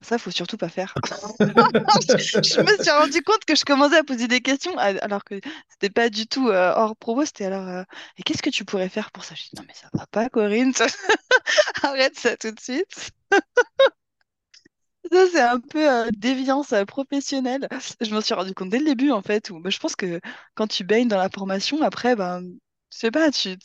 Ça, 0.00 0.16
faut 0.16 0.30
surtout 0.30 0.56
pas 0.56 0.68
faire. 0.68 0.94
je, 1.40 2.60
me 2.60 2.82
suis 2.82 2.90
rendu 2.90 3.20
compte 3.22 3.44
que 3.44 3.56
je 3.56 3.64
commençais 3.64 3.96
à 3.96 4.04
poser 4.04 4.28
des 4.28 4.40
questions 4.40 4.76
alors 4.78 5.24
que 5.24 5.40
c'était 5.68 5.90
pas 5.90 6.08
du 6.08 6.28
tout 6.28 6.48
euh, 6.48 6.72
hors 6.76 6.96
propos. 6.96 7.24
C'était 7.24 7.46
alors, 7.46 7.66
euh, 7.66 7.82
et 8.16 8.22
qu'est-ce 8.22 8.42
que 8.42 8.50
tu 8.50 8.64
pourrais 8.64 8.88
faire 8.88 9.10
pour 9.10 9.24
ça? 9.24 9.34
Je 9.34 9.42
dis, 9.42 9.50
non, 9.56 9.64
mais 9.66 9.74
ça 9.74 9.88
va 9.92 10.06
pas, 10.06 10.28
Corinne. 10.28 10.72
Arrête 11.82 12.16
ça 12.16 12.36
tout 12.36 12.52
de 12.52 12.60
suite. 12.60 13.10
Ça, 15.12 15.26
c'est 15.32 15.40
un 15.40 15.60
peu 15.60 15.90
euh, 15.90 16.08
déviance 16.16 16.72
euh, 16.72 16.84
professionnelle. 16.84 17.68
Je 18.00 18.12
m'en 18.14 18.20
suis 18.20 18.34
rendu 18.34 18.54
compte 18.54 18.70
dès 18.70 18.78
le 18.78 18.84
début, 18.84 19.10
en 19.10 19.22
fait, 19.22 19.50
où 19.50 19.60
bah, 19.60 19.70
je 19.70 19.78
pense 19.78 19.96
que 19.96 20.20
quand 20.54 20.66
tu 20.66 20.84
baignes 20.84 21.08
dans 21.08 21.16
la 21.18 21.30
formation, 21.30 21.82
après, 21.82 22.14
ben, 22.16 22.42
je 22.92 22.98
sais 22.98 23.10
pas, 23.10 23.30
tu, 23.30 23.56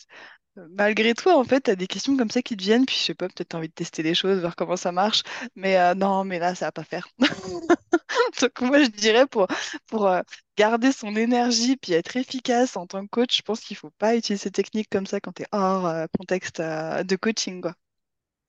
malgré 0.72 1.14
toi, 1.14 1.38
en 1.38 1.44
fait, 1.44 1.62
tu 1.62 1.72
as 1.72 1.76
des 1.76 1.88
questions 1.88 2.16
comme 2.18 2.30
ça 2.32 2.42
qui 2.42 2.56
te 2.58 2.64
viennent, 2.64 2.86
puis 2.86 2.96
je 2.98 3.02
sais 3.04 3.16
pas, 3.16 3.28
peut-être 3.28 3.50
tu 3.50 3.56
as 3.56 3.60
envie 3.60 3.68
de 3.70 3.74
tester 3.74 4.04
des 4.04 4.16
choses, 4.16 4.40
voir 4.40 4.56
comment 4.56 4.78
ça 4.78 4.92
marche, 4.92 5.24
mais 5.56 5.78
euh, 5.78 5.96
non, 5.96 6.24
mais 6.24 6.40
là, 6.40 6.56
ça 6.56 6.66
va 6.68 6.72
pas 6.72 6.84
faire. 6.84 7.08
Donc, 8.42 8.62
moi, 8.62 8.84
je 8.84 8.90
dirais 8.90 9.28
pour, 9.28 9.48
pour 9.88 10.10
garder 10.58 10.92
son 10.92 11.16
énergie 11.16 11.78
puis 11.78 11.94
être 11.94 12.16
efficace 12.18 12.78
en 12.78 12.88
tant 12.88 13.04
que 13.04 13.10
coach, 13.10 13.38
je 13.38 13.42
pense 13.42 13.62
qu'il 13.62 13.78
faut 13.78 13.92
pas 13.92 14.16
utiliser 14.16 14.44
ces 14.44 14.52
techniques 14.52 14.90
comme 14.90 15.06
ça 15.08 15.20
quand 15.20 15.34
tu 15.34 15.44
es 15.44 15.48
hors 15.52 15.92
contexte 16.18 16.62
de 16.62 17.16
coaching, 17.16 17.62
quoi. 17.62 17.74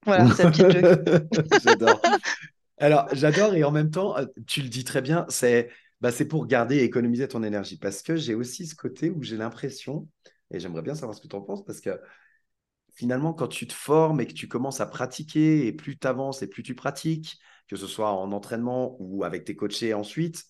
Voilà, 0.06 0.30
c'est 0.30 0.44
un 0.44 0.48
petit 0.48 0.68
jeu. 0.70 0.82
J'adore. 1.64 2.00
Alors, 2.78 3.08
j'adore 3.12 3.54
et 3.54 3.64
en 3.64 3.70
même 3.70 3.90
temps, 3.90 4.16
euh, 4.18 4.26
tu 4.46 4.62
le 4.62 4.68
dis 4.68 4.84
très 4.84 5.00
bien, 5.00 5.26
c'est 5.28 5.70
bah, 6.00 6.10
pour 6.28 6.46
garder 6.46 6.76
et 6.78 6.82
économiser 6.82 7.28
ton 7.28 7.42
énergie. 7.42 7.78
Parce 7.78 8.02
que 8.02 8.16
j'ai 8.16 8.34
aussi 8.34 8.66
ce 8.66 8.74
côté 8.74 9.10
où 9.10 9.22
j'ai 9.22 9.36
l'impression, 9.36 10.08
et 10.50 10.58
j'aimerais 10.58 10.82
bien 10.82 10.94
savoir 10.94 11.16
ce 11.16 11.22
que 11.22 11.28
tu 11.28 11.36
en 11.36 11.40
penses, 11.40 11.64
parce 11.64 11.80
que 11.80 12.00
finalement, 12.94 13.32
quand 13.32 13.48
tu 13.48 13.66
te 13.66 13.72
formes 13.72 14.20
et 14.20 14.26
que 14.26 14.32
tu 14.32 14.48
commences 14.48 14.80
à 14.80 14.86
pratiquer, 14.86 15.66
et 15.66 15.72
plus 15.72 15.98
tu 15.98 16.06
avances 16.06 16.42
et 16.42 16.48
plus 16.48 16.62
tu 16.62 16.74
pratiques, 16.74 17.38
que 17.68 17.76
ce 17.76 17.86
soit 17.86 18.10
en 18.10 18.32
entraînement 18.32 18.96
ou 18.98 19.24
avec 19.24 19.44
tes 19.44 19.56
coachés 19.56 19.94
ensuite, 19.94 20.44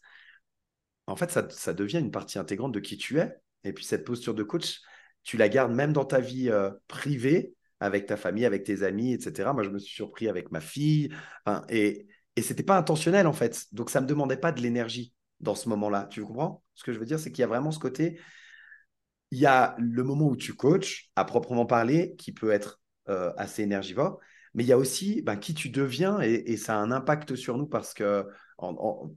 en 1.07 1.16
fait, 1.16 1.31
ça, 1.31 1.75
devient 1.75 1.99
une 1.99 2.11
partie 2.11 2.38
intégrante 2.38 2.73
de 2.73 2.81
qui 2.81 2.97
tu 2.97 3.19
es. 3.19 3.37
Et 3.64 3.73
puis, 3.73 3.85
cette 3.85 4.04
posture 4.04 4.35
de 4.35 4.43
coach, 4.43 4.81
tu 5.23 5.37
la 5.37 5.49
gardes 5.49 5.73
même 5.73 5.93
dans 5.93 6.04
ta 6.04 6.21
vie 6.21 6.50
euh, 6.50 6.71
privée, 6.88 7.54
avec 7.81 8.07
ta 8.07 8.16
famille, 8.16 8.47
avec 8.47 8.64
tes 8.64 8.83
amis, 8.83 9.12
etc. 9.12 9.52
Moi, 9.52 9.62
je 9.62 9.71
me 9.71 9.78
suis 9.78 9.95
surpris 9.95 10.28
avec 10.28 10.50
ma 10.50 10.61
fille. 10.61 11.11
et, 11.69 12.07
et 12.37 12.43
c'était 12.43 12.62
pas 12.62 12.76
intentionnel, 12.76 13.26
en 13.26 13.33
fait. 13.33 13.67
Donc, 13.73 13.91
ça 13.91 14.00
me 14.00 14.07
demandait 14.07 14.37
pas 14.37 14.53
de 14.53 14.61
l'énergie 14.61 15.12
dans 15.41 15.55
ce 15.55 15.69
moment-là. 15.69 16.07
Tu 16.11 16.25
comprends? 16.25 16.62
Ce 16.75 16.85
que 16.85 16.93
je 16.93 16.99
veux 16.99 17.07
dire, 17.07 17.19
c'est 17.19 17.31
qu'il 17.31 17.43
y 17.43 17.45
a 17.45 17.49
vraiment 17.49 17.71
ce 17.71 17.79
côté. 17.79 18.21
Il 19.31 19.38
y 19.38 19.47
a 19.47 19.75
le 19.79 20.03
moment 20.03 20.26
où 20.26 20.37
tu 20.37 20.55
coaches, 20.55 21.11
à 21.17 21.25
proprement 21.25 21.67
parler, 21.67 22.14
qui 22.17 22.33
peut 22.33 22.50
être 22.50 22.81
euh, 23.09 23.33
assez 23.37 23.62
énergivore, 23.62 24.19
mais 24.55 24.64
il 24.64 24.67
y 24.67 24.73
a 24.73 24.79
aussi 24.79 25.21
ben, 25.23 25.37
qui 25.37 25.53
tu 25.53 25.69
deviens 25.69 26.21
et, 26.21 26.57
ça 26.57 26.76
a 26.76 26.79
un 26.79 26.91
impact 26.93 27.35
sur 27.35 27.59
nous 27.59 27.67
parce 27.67 27.93
que, 27.93 28.26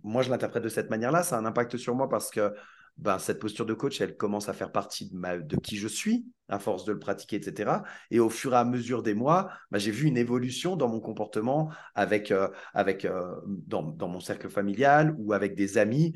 moi 0.03 0.23
je 0.23 0.29
l'interprète 0.29 0.63
de 0.63 0.69
cette 0.69 0.89
manière-là, 0.89 1.23
ça 1.23 1.37
a 1.37 1.39
un 1.39 1.45
impact 1.45 1.77
sur 1.77 1.95
moi 1.95 2.09
parce 2.09 2.31
que 2.31 2.53
ben, 2.97 3.19
cette 3.19 3.39
posture 3.39 3.65
de 3.65 3.73
coach, 3.73 4.01
elle 4.01 4.17
commence 4.17 4.49
à 4.49 4.53
faire 4.53 4.71
partie 4.71 5.09
de, 5.09 5.41
de 5.41 5.55
qui 5.57 5.77
je 5.77 5.87
suis, 5.87 6.25
à 6.49 6.59
force 6.59 6.85
de 6.85 6.93
le 6.93 6.99
pratiquer, 6.99 7.37
etc. 7.37 7.83
Et 8.11 8.19
au 8.19 8.29
fur 8.29 8.53
et 8.53 8.57
à 8.57 8.65
mesure 8.65 9.03
des 9.03 9.13
mois, 9.13 9.49
ben, 9.71 9.79
j'ai 9.79 9.91
vu 9.91 10.07
une 10.07 10.17
évolution 10.17 10.75
dans 10.75 10.89
mon 10.89 10.99
comportement 10.99 11.71
avec, 11.95 12.31
euh, 12.31 12.49
avec, 12.73 13.05
euh, 13.05 13.35
dans, 13.45 13.83
dans, 13.83 14.07
mon 14.07 14.19
cercle 14.19 14.49
familial 14.49 15.15
ou 15.17 15.33
avec 15.33 15.55
des 15.55 15.77
amis. 15.77 16.13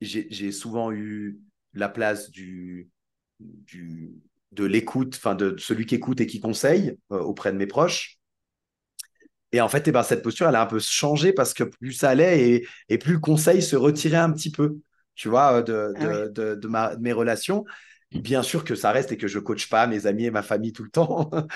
J'ai 0.00 0.52
souvent 0.52 0.92
eu 0.92 1.40
la 1.72 1.88
place 1.88 2.30
du, 2.30 2.90
du, 3.40 4.12
de 4.52 4.64
l'écoute, 4.64 5.14
enfin 5.16 5.34
de 5.34 5.56
celui 5.58 5.86
qui 5.86 5.94
écoute 5.94 6.20
et 6.20 6.26
qui 6.26 6.40
conseille 6.40 6.98
euh, 7.12 7.18
auprès 7.18 7.52
de 7.52 7.56
mes 7.56 7.66
proches. 7.66 8.18
Et 9.52 9.60
en 9.60 9.68
fait, 9.68 9.88
eh 9.88 9.92
ben, 9.92 10.02
cette 10.02 10.22
posture, 10.22 10.48
elle 10.48 10.56
a 10.56 10.62
un 10.62 10.66
peu 10.66 10.80
changé 10.80 11.32
parce 11.32 11.54
que 11.54 11.64
plus 11.64 11.92
ça 11.92 12.10
allait 12.10 12.50
et, 12.50 12.68
et 12.88 12.98
plus 12.98 13.14
le 13.14 13.20
conseil 13.20 13.62
se 13.62 13.76
retirait 13.76 14.16
un 14.16 14.32
petit 14.32 14.50
peu 14.50 14.78
tu 15.16 15.28
vois, 15.28 15.62
de, 15.62 15.94
ah 15.96 16.28
de, 16.28 16.54
de, 16.54 16.68
ma, 16.68 16.94
mes 16.98 17.12
relations. 17.12 17.64
Bien 18.12 18.42
sûr 18.42 18.64
que 18.64 18.74
ça 18.74 18.92
reste 18.92 19.12
et 19.12 19.16
que 19.16 19.26
je 19.28 19.38
coach 19.38 19.68
pas 19.68 19.86
mes 19.86 20.06
amis 20.06 20.24
et 20.26 20.30
ma 20.30 20.42
famille 20.42 20.72
tout 20.72 20.84
le 20.84 20.90
temps. 20.90 21.30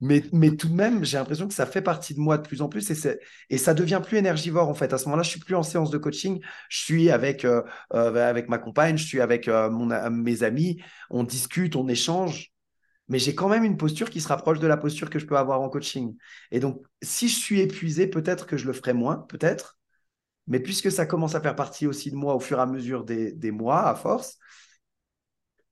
Mais, 0.00 0.22
mais 0.32 0.56
tout 0.56 0.68
de 0.68 0.74
même, 0.74 1.04
j'ai 1.04 1.16
l'impression 1.18 1.48
que 1.48 1.54
ça 1.54 1.66
fait 1.66 1.82
partie 1.82 2.14
de 2.14 2.20
moi 2.20 2.38
de 2.38 2.46
plus 2.46 2.62
en 2.62 2.68
plus 2.68 2.90
et, 2.90 3.18
et 3.50 3.58
ça 3.58 3.74
devient 3.74 4.00
plus 4.04 4.18
énergivore 4.18 4.68
en 4.68 4.74
fait. 4.74 4.92
À 4.92 4.98
ce 4.98 5.06
moment-là, 5.06 5.24
je 5.24 5.30
suis 5.30 5.40
plus 5.40 5.56
en 5.56 5.64
séance 5.64 5.90
de 5.90 5.98
coaching, 5.98 6.40
je 6.68 6.78
suis 6.84 7.10
avec, 7.10 7.44
euh, 7.44 7.62
euh, 7.94 8.14
avec 8.30 8.48
ma 8.48 8.58
compagne, 8.58 8.96
je 8.96 9.04
suis 9.06 9.20
avec 9.20 9.48
euh, 9.48 9.70
mon, 9.70 9.86
mes 10.10 10.44
amis, 10.44 10.80
on 11.10 11.24
discute, 11.24 11.76
on 11.76 11.88
échange, 11.88 12.52
mais 13.08 13.18
j'ai 13.18 13.34
quand 13.34 13.48
même 13.48 13.64
une 13.64 13.76
posture 13.76 14.10
qui 14.10 14.20
se 14.20 14.28
rapproche 14.28 14.60
de 14.60 14.66
la 14.66 14.76
posture 14.76 15.10
que 15.10 15.18
je 15.18 15.26
peux 15.26 15.36
avoir 15.38 15.60
en 15.62 15.68
coaching. 15.70 16.16
Et 16.52 16.60
donc, 16.60 16.82
si 17.02 17.28
je 17.28 17.36
suis 17.36 17.60
épuisé, 17.60 18.06
peut-être 18.08 18.46
que 18.46 18.56
je 18.56 18.66
le 18.66 18.74
ferai 18.74 18.94
moins, 18.94 19.18
peut-être, 19.28 19.78
mais 20.46 20.60
puisque 20.60 20.90
ça 20.90 21.06
commence 21.06 21.34
à 21.34 21.40
faire 21.40 21.56
partie 21.56 21.86
aussi 21.86 22.10
de 22.10 22.16
moi 22.16 22.34
au 22.34 22.40
fur 22.40 22.58
et 22.58 22.62
à 22.62 22.66
mesure 22.66 23.04
des, 23.04 23.32
des 23.32 23.50
mois, 23.50 23.88
à 23.88 23.94
force, 23.94 24.38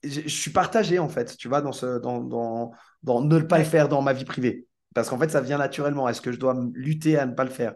je, 0.08 0.28
suis 0.28 0.50
partagé 0.50 0.98
en 0.98 1.08
fait, 1.08 1.36
tu 1.36 1.48
vois, 1.48 1.60
dans, 1.60 1.72
ce, 1.72 1.98
dans, 1.98 2.20
dans, 2.20 2.72
dans 3.02 3.20
ne 3.20 3.38
pas 3.40 3.58
le 3.58 3.64
faire 3.64 3.88
dans 3.88 4.02
ma 4.02 4.12
vie 4.12 4.24
privée. 4.24 4.66
Parce 4.94 5.10
qu'en 5.10 5.18
fait, 5.18 5.28
ça 5.28 5.40
vient 5.40 5.58
naturellement. 5.58 6.08
Est-ce 6.08 6.20
que 6.20 6.32
je 6.32 6.38
dois 6.38 6.56
lutter 6.72 7.18
à 7.18 7.26
ne 7.26 7.34
pas 7.34 7.44
le 7.44 7.50
faire? 7.50 7.74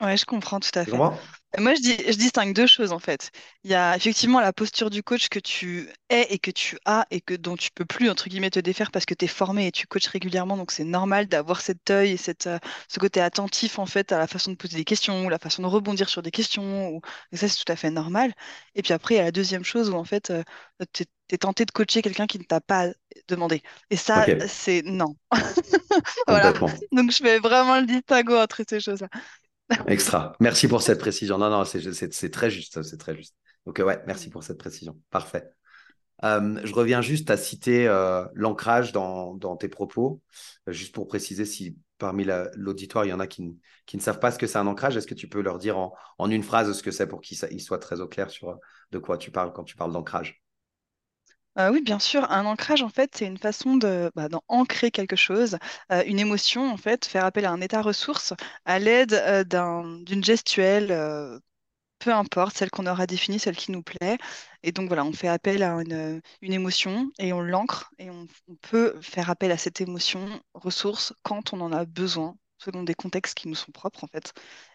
Ouais, 0.00 0.16
je 0.16 0.24
comprends 0.24 0.60
tout 0.60 0.70
à 0.74 0.84
fait. 0.84 0.92
Moi, 1.58 1.74
je, 1.74 1.80
dis, 1.80 1.96
je 1.96 2.16
distingue 2.16 2.54
deux 2.54 2.68
choses 2.68 2.92
en 2.92 3.00
fait. 3.00 3.32
Il 3.64 3.70
y 3.70 3.74
a 3.74 3.96
effectivement 3.96 4.40
la 4.40 4.52
posture 4.52 4.88
du 4.88 5.02
coach 5.02 5.28
que 5.28 5.40
tu 5.40 5.90
es 6.08 6.32
et 6.32 6.38
que 6.38 6.52
tu 6.52 6.78
as 6.84 7.06
et 7.10 7.20
que 7.20 7.34
dont 7.34 7.56
tu 7.56 7.70
peux 7.74 7.84
plus 7.84 8.08
entre 8.08 8.28
guillemets 8.28 8.50
te 8.50 8.60
défaire 8.60 8.92
parce 8.92 9.04
que 9.04 9.14
tu 9.14 9.24
es 9.24 9.28
formé 9.28 9.66
et 9.66 9.72
tu 9.72 9.88
coaches 9.88 10.06
régulièrement. 10.06 10.56
Donc 10.56 10.70
c'est 10.70 10.84
normal 10.84 11.26
d'avoir 11.26 11.60
cet 11.60 11.90
œil 11.90 12.12
et 12.12 12.16
cette, 12.16 12.46
euh, 12.46 12.58
ce 12.88 13.00
côté 13.00 13.20
attentif 13.20 13.80
en 13.80 13.86
fait 13.86 14.12
à 14.12 14.18
la 14.18 14.28
façon 14.28 14.52
de 14.52 14.56
poser 14.56 14.76
des 14.76 14.84
questions 14.84 15.26
ou 15.26 15.28
la 15.28 15.38
façon 15.40 15.62
de 15.62 15.66
rebondir 15.66 16.08
sur 16.08 16.22
des 16.22 16.30
questions. 16.30 16.90
Ou... 16.90 17.00
Et 17.32 17.36
ça, 17.36 17.48
c'est 17.48 17.64
tout 17.64 17.72
à 17.72 17.76
fait 17.76 17.90
normal. 17.90 18.32
Et 18.76 18.82
puis 18.82 18.92
après, 18.92 19.14
il 19.14 19.18
y 19.18 19.20
a 19.20 19.24
la 19.24 19.32
deuxième 19.32 19.64
chose 19.64 19.90
où 19.90 19.94
en 19.94 20.04
fait, 20.04 20.30
euh, 20.30 20.44
tu 20.92 21.04
es, 21.32 21.38
tenté 21.38 21.64
de 21.64 21.70
coacher 21.72 22.02
quelqu'un 22.02 22.26
qui 22.26 22.38
ne 22.38 22.44
t'a 22.44 22.60
pas 22.60 22.88
demandé. 23.28 23.62
Et 23.90 23.96
ça, 23.96 24.26
c'est 24.48 24.82
non. 24.84 25.16
voilà. 26.28 26.52
Donc 26.92 27.10
je 27.10 27.18
fais 27.22 27.38
vraiment 27.38 27.80
le 27.80 27.86
distinguo 27.86 28.36
entre 28.36 28.62
ces 28.68 28.80
choses-là. 28.80 29.08
Extra. 29.86 30.32
Merci 30.40 30.68
pour 30.68 30.82
cette 30.82 30.98
précision. 30.98 31.38
Non, 31.38 31.50
non, 31.50 31.64
c'est 31.64 31.80
très 32.30 32.50
juste. 32.50 32.82
C'est 32.82 32.98
très 32.98 33.16
juste. 33.16 33.36
Donc, 33.66 33.78
euh, 33.78 33.84
ouais, 33.84 34.02
merci 34.06 34.30
pour 34.30 34.42
cette 34.42 34.58
précision. 34.58 34.98
Parfait. 35.10 35.50
Euh, 36.24 36.60
je 36.64 36.74
reviens 36.74 37.00
juste 37.00 37.30
à 37.30 37.36
citer 37.36 37.88
euh, 37.88 38.24
l'ancrage 38.34 38.92
dans, 38.92 39.56
tes 39.58 39.68
propos, 39.68 40.20
juste 40.66 40.94
pour 40.94 41.08
préciser 41.08 41.44
si 41.44 41.78
parmi 41.98 42.26
l'auditoire, 42.56 43.04
il 43.04 43.08
y 43.08 43.12
en 43.12 43.20
a 43.20 43.26
qui, 43.26 43.42
ne 43.42 44.00
savent 44.00 44.20
pas 44.20 44.30
ce 44.30 44.38
que 44.38 44.46
c'est 44.46 44.58
un 44.58 44.66
ancrage. 44.66 44.96
Est-ce 44.96 45.06
que 45.06 45.14
tu 45.14 45.28
peux 45.28 45.40
leur 45.40 45.58
dire 45.58 45.78
en, 45.78 46.30
une 46.30 46.42
phrase 46.42 46.72
ce 46.72 46.82
que 46.82 46.90
c'est 46.90 47.06
pour 47.06 47.20
qu'ils 47.20 47.60
soient 47.60 47.78
très 47.78 48.00
au 48.00 48.08
clair 48.08 48.30
sur 48.30 48.58
de 48.90 48.98
quoi 48.98 49.18
tu 49.18 49.30
parles 49.30 49.52
quand 49.52 49.64
tu 49.64 49.76
parles 49.76 49.92
d'ancrage? 49.92 50.39
Oui, 51.56 51.82
bien 51.82 51.98
sûr. 51.98 52.30
Un 52.30 52.46
ancrage, 52.46 52.82
en 52.82 52.88
fait, 52.88 53.10
c'est 53.16 53.26
une 53.26 53.38
façon 53.38 53.76
de, 53.76 54.10
bah, 54.14 54.28
d'ancrer 54.28 54.90
quelque 54.90 55.16
chose, 55.16 55.58
une 56.06 56.18
émotion, 56.18 56.70
en 56.70 56.76
fait, 56.76 57.04
faire 57.04 57.24
appel 57.24 57.44
à 57.44 57.50
un 57.50 57.60
état 57.60 57.82
ressource 57.82 58.34
à 58.64 58.78
l'aide 58.78 59.46
d'un, 59.48 59.98
d'une 60.00 60.24
gestuelle, 60.24 61.40
peu 62.00 62.12
importe, 62.12 62.56
celle 62.56 62.70
qu'on 62.70 62.86
aura 62.86 63.06
définie, 63.06 63.38
celle 63.38 63.56
qui 63.56 63.70
nous 63.72 63.82
plaît. 63.82 64.18
Et 64.62 64.72
donc 64.72 64.88
voilà, 64.88 65.04
on 65.04 65.12
fait 65.12 65.28
appel 65.28 65.62
à 65.62 65.74
une, 65.74 66.22
émotion 66.42 67.10
et 67.18 67.32
on 67.32 67.40
l'ancre 67.40 67.92
et 67.98 68.10
on 68.10 68.26
peut 68.62 68.98
faire 69.00 69.30
appel 69.30 69.52
à 69.52 69.58
cette 69.58 69.80
émotion 69.80 70.26
ressource 70.54 71.14
quand 71.22 71.52
on 71.52 71.60
en 71.60 71.72
a 71.72 71.84
besoin 71.84 72.36
selon 72.62 72.82
des 72.82 72.94
contextes 72.94 73.36
qui 73.36 73.48
nous 73.48 73.54
sont 73.54 73.72
propres 73.72 74.04
en 74.04 74.06
fait. 74.06 74.32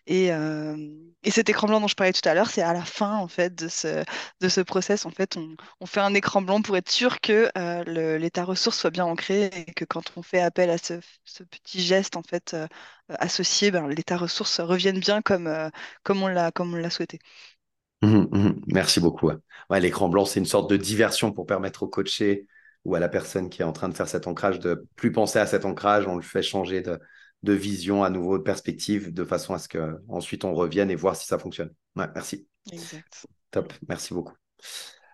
Et, 0.07 0.31
euh, 0.33 0.75
et, 1.23 1.31
cet 1.31 1.49
écran 1.49 1.67
blanc 1.67 1.79
dont 1.79 1.87
je 1.87 1.95
parlais 1.95 2.13
tout 2.13 2.27
à 2.27 2.33
l'heure, 2.33 2.49
c'est 2.49 2.61
à 2.61 2.73
la 2.73 2.83
fin 2.83 3.15
en 3.17 3.27
fait 3.27 3.55
de 3.55 3.67
ce, 3.67 4.03
de 4.41 4.49
ce 4.49 4.61
process. 4.61 5.05
En 5.05 5.11
fait, 5.11 5.37
on, 5.37 5.55
on 5.79 5.85
fait 5.85 5.99
un 5.99 6.13
écran 6.13 6.41
blanc 6.41 6.61
pour 6.61 6.77
être 6.77 6.89
sûr 6.89 7.19
que 7.21 7.49
euh, 7.57 8.17
l'état 8.17 8.43
ressource 8.43 8.77
soit 8.77 8.89
bien 8.91 9.05
ancré 9.05 9.45
et 9.45 9.73
que 9.73 9.85
quand 9.85 10.11
on 10.15 10.21
fait 10.23 10.41
appel 10.41 10.69
à 10.69 10.77
ce, 10.77 10.99
ce 11.23 11.43
petit 11.43 11.81
geste 11.81 12.17
en 12.17 12.23
fait 12.23 12.53
euh, 12.53 12.67
associé, 13.09 13.71
ben, 13.71 13.87
l'état 13.87 14.17
ressource 14.17 14.59
revienne 14.59 14.99
bien 14.99 15.21
comme, 15.21 15.49
comme 16.03 16.23
on 16.23 16.27
l'a 16.27 16.51
comme 16.51 16.73
on 16.73 16.77
l'a 16.77 16.89
souhaité. 16.89 17.19
Mmh, 18.01 18.27
mmh. 18.31 18.61
Merci 18.67 18.99
beaucoup. 18.99 19.31
L'écran 19.71 20.09
blanc, 20.09 20.25
c'est 20.25 20.39
une 20.39 20.45
sorte 20.45 20.69
de 20.69 20.77
diversion 20.77 21.31
pour 21.31 21.45
permettre 21.45 21.83
au 21.83 21.87
coaché 21.87 22.47
ou 22.83 22.93
à 22.95 22.99
la 22.99 23.09
personne 23.09 23.49
qui 23.49 23.61
est 23.61 23.65
en 23.65 23.73
train 23.73 23.89
de 23.89 23.95
faire 23.95 24.07
cet 24.07 24.27
ancrage 24.27 24.59
de 24.59 24.85
plus 24.95 25.11
penser 25.11 25.39
à 25.39 25.47
cet 25.47 25.65
ancrage. 25.65 26.07
On 26.07 26.15
le 26.15 26.21
fait 26.21 26.43
changer 26.43 26.81
de, 26.81 26.99
de 27.45 27.53
vision, 27.53 28.03
à 28.03 28.09
nouveau 28.09 28.37
de 28.37 28.43
perspective, 28.43 29.13
de 29.13 29.23
façon 29.23 29.53
à 29.53 29.59
ce 29.59 29.69
que 29.69 30.01
ensuite 30.09 30.43
on 30.43 30.53
revienne 30.53 30.91
et 30.91 30.95
voir 30.95 31.15
si 31.15 31.25
ça 31.27 31.39
fonctionne. 31.39 31.71
Ouais, 31.95 32.07
merci. 32.13 32.47
Exact. 32.71 33.25
Top, 33.51 33.71
merci 33.87 34.13
beaucoup. 34.13 34.33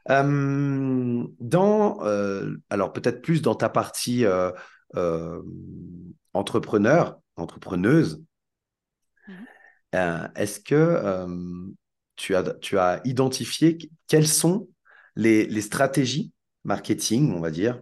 Euh, 0.09 1.23
dans, 1.39 2.03
euh, 2.03 2.55
alors 2.69 2.91
peut-être 2.91 3.21
plus 3.21 3.41
dans 3.41 3.53
ta 3.53 3.69
partie 3.69 4.25
euh, 4.25 4.51
entrepreneur, 6.33 7.19
entrepreneuse, 7.35 8.23
mhm. 9.27 10.31
est-ce 10.35 10.59
que 10.59 11.27
tu, 12.15 12.35
as, 12.35 12.43
tu 12.61 12.79
as 12.79 13.01
identifié 13.05 13.77
quelles 14.07 14.27
sont 14.27 14.69
les, 15.15 15.45
les 15.45 15.61
stratégies 15.61 16.31
marketing, 16.63 17.33
on 17.33 17.39
va 17.39 17.51
dire, 17.51 17.81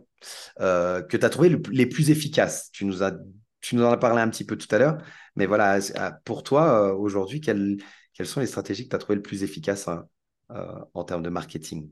que 0.57 1.17
tu 1.17 1.25
as 1.25 1.29
trouvées 1.29 1.57
les 1.71 1.85
plus 1.85 2.09
efficaces? 2.09 2.69
Tu 2.71 2.85
nous 2.85 3.01
as 3.01 3.13
tu 3.61 3.75
nous 3.75 3.83
en 3.83 3.91
as 3.91 3.97
parlé 3.97 4.21
un 4.21 4.29
petit 4.29 4.45
peu 4.45 4.57
tout 4.57 4.73
à 4.73 4.77
l'heure, 4.77 4.97
mais 5.35 5.45
voilà, 5.45 5.79
ah, 5.95 6.11
pour 6.25 6.43
toi, 6.43 6.89
euh, 6.89 6.93
aujourd'hui, 6.93 7.41
quelles, 7.41 7.77
sont 8.23 8.39
les 8.39 8.47
stratégies 8.47 8.85
que 8.85 8.89
tu 8.89 8.95
as 8.95 8.99
trouvées 8.99 9.15
le 9.15 9.21
plus 9.21 9.43
efficaces 9.43 9.87
hein, 9.87 10.05
euh, 10.51 10.79
en 10.93 11.03
termes 11.03 11.23
de 11.23 11.29
marketing? 11.29 11.91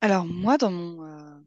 Alors, 0.00 0.24
moi, 0.24 0.56
dans 0.56 0.70
mon, 0.70 1.04
euh, 1.04 1.38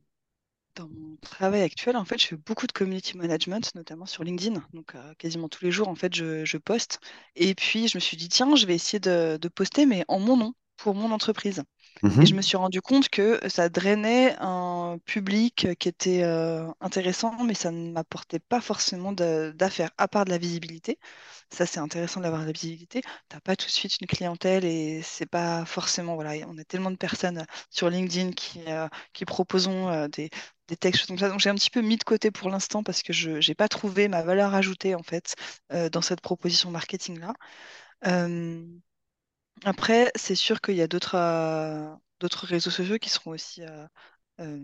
dans 0.75 0.87
mon 0.89 1.17
travail 1.17 1.61
actuel, 1.61 1.97
en 1.97 2.05
fait, 2.05 2.19
je 2.19 2.27
fais 2.27 2.37
beaucoup 2.37 2.67
de 2.67 2.71
community 2.71 3.17
management, 3.17 3.73
notamment 3.75 4.05
sur 4.05 4.23
LinkedIn. 4.23 4.61
Donc, 4.73 4.95
quasiment 5.17 5.49
tous 5.49 5.65
les 5.65 5.71
jours, 5.71 5.87
en 5.87 5.95
fait, 5.95 6.13
je, 6.13 6.57
poste. 6.57 6.99
Et 7.35 7.55
puis, 7.55 7.87
je 7.87 7.97
me 7.97 7.99
suis 7.99 8.17
dit, 8.17 8.29
tiens, 8.29 8.55
je 8.55 8.65
vais 8.65 8.75
essayer 8.75 8.99
de 8.99 9.47
poster, 9.47 9.85
mais 9.85 10.05
en 10.07 10.19
mon 10.19 10.37
nom, 10.37 10.53
pour 10.77 10.95
mon 10.95 11.11
entreprise. 11.11 11.63
Et 12.19 12.25
je 12.25 12.33
mmh 12.33 12.37
me 12.37 12.41
suis 12.41 12.57
rendu 12.57 12.81
compte 12.81 13.09
que 13.09 13.39
ça 13.49 13.69
drainait 13.69 14.35
un 14.39 14.97
public 15.05 15.67
qui 15.79 15.89
était 15.89 16.23
euh, 16.23 16.67
intéressant, 16.79 17.43
mais 17.43 17.53
ça 17.55 17.71
ne 17.71 17.91
m'apportait 17.91 18.39
pas 18.39 18.61
forcément 18.61 19.11
d'affaires, 19.13 19.91
à 19.97 20.07
part 20.07 20.25
de 20.25 20.29
la 20.29 20.37
visibilité. 20.37 20.99
Ça, 21.51 21.65
c'est 21.65 21.79
intéressant 21.79 22.21
d'avoir 22.21 22.41
de 22.41 22.47
la 22.47 22.51
visibilité. 22.53 23.01
Tu 23.01 23.35
n'as 23.35 23.41
pas 23.41 23.55
tout 23.55 23.67
de 23.67 23.71
suite 23.71 23.97
une 24.01 24.07
clientèle 24.07 24.65
et 24.65 25.01
c'est 25.03 25.25
pas 25.25 25.65
forcément. 25.65 26.15
Voilà, 26.15 26.33
on 26.47 26.57
a 26.57 26.63
tellement 26.65 26.91
de 26.91 26.97
personnes 26.97 27.45
sur 27.69 27.89
LinkedIn 27.89 28.31
qui, 28.33 28.61
euh, 28.67 28.87
qui 29.13 29.25
proposent 29.25 29.67
euh, 29.69 30.07
des, 30.09 30.29
des 30.67 30.77
textes 30.77 31.07
comme 31.07 31.17
ça. 31.19 31.29
Donc 31.29 31.39
j'ai 31.39 31.49
un 31.49 31.55
petit 31.55 31.69
peu 31.71 31.81
mis 31.81 31.97
de 31.97 32.03
côté 32.03 32.31
pour 32.31 32.49
l'instant 32.49 32.83
parce 32.83 33.03
que 33.03 33.13
je 33.13 33.31
n'ai 33.47 33.55
pas 33.55 33.67
trouvé 33.69 34.07
ma 34.07 34.23
valeur 34.23 34.53
ajoutée 34.55 34.95
en 34.95 35.03
fait 35.03 35.35
dans 35.91 36.01
cette 36.01 36.21
proposition 36.21 36.71
marketing-là. 36.71 37.33
Après, 39.65 40.11
c'est 40.15 40.35
sûr 40.35 40.61
qu'il 40.61 40.75
y 40.75 40.81
a 40.81 40.87
d'autres 40.87 41.15
euh, 41.15 41.95
réseaux 42.21 42.71
sociaux 42.71 42.97
qui 42.99 43.09
seront 43.09 43.31
aussi 43.31 43.63
euh, 43.63 43.87
euh, 44.41 44.59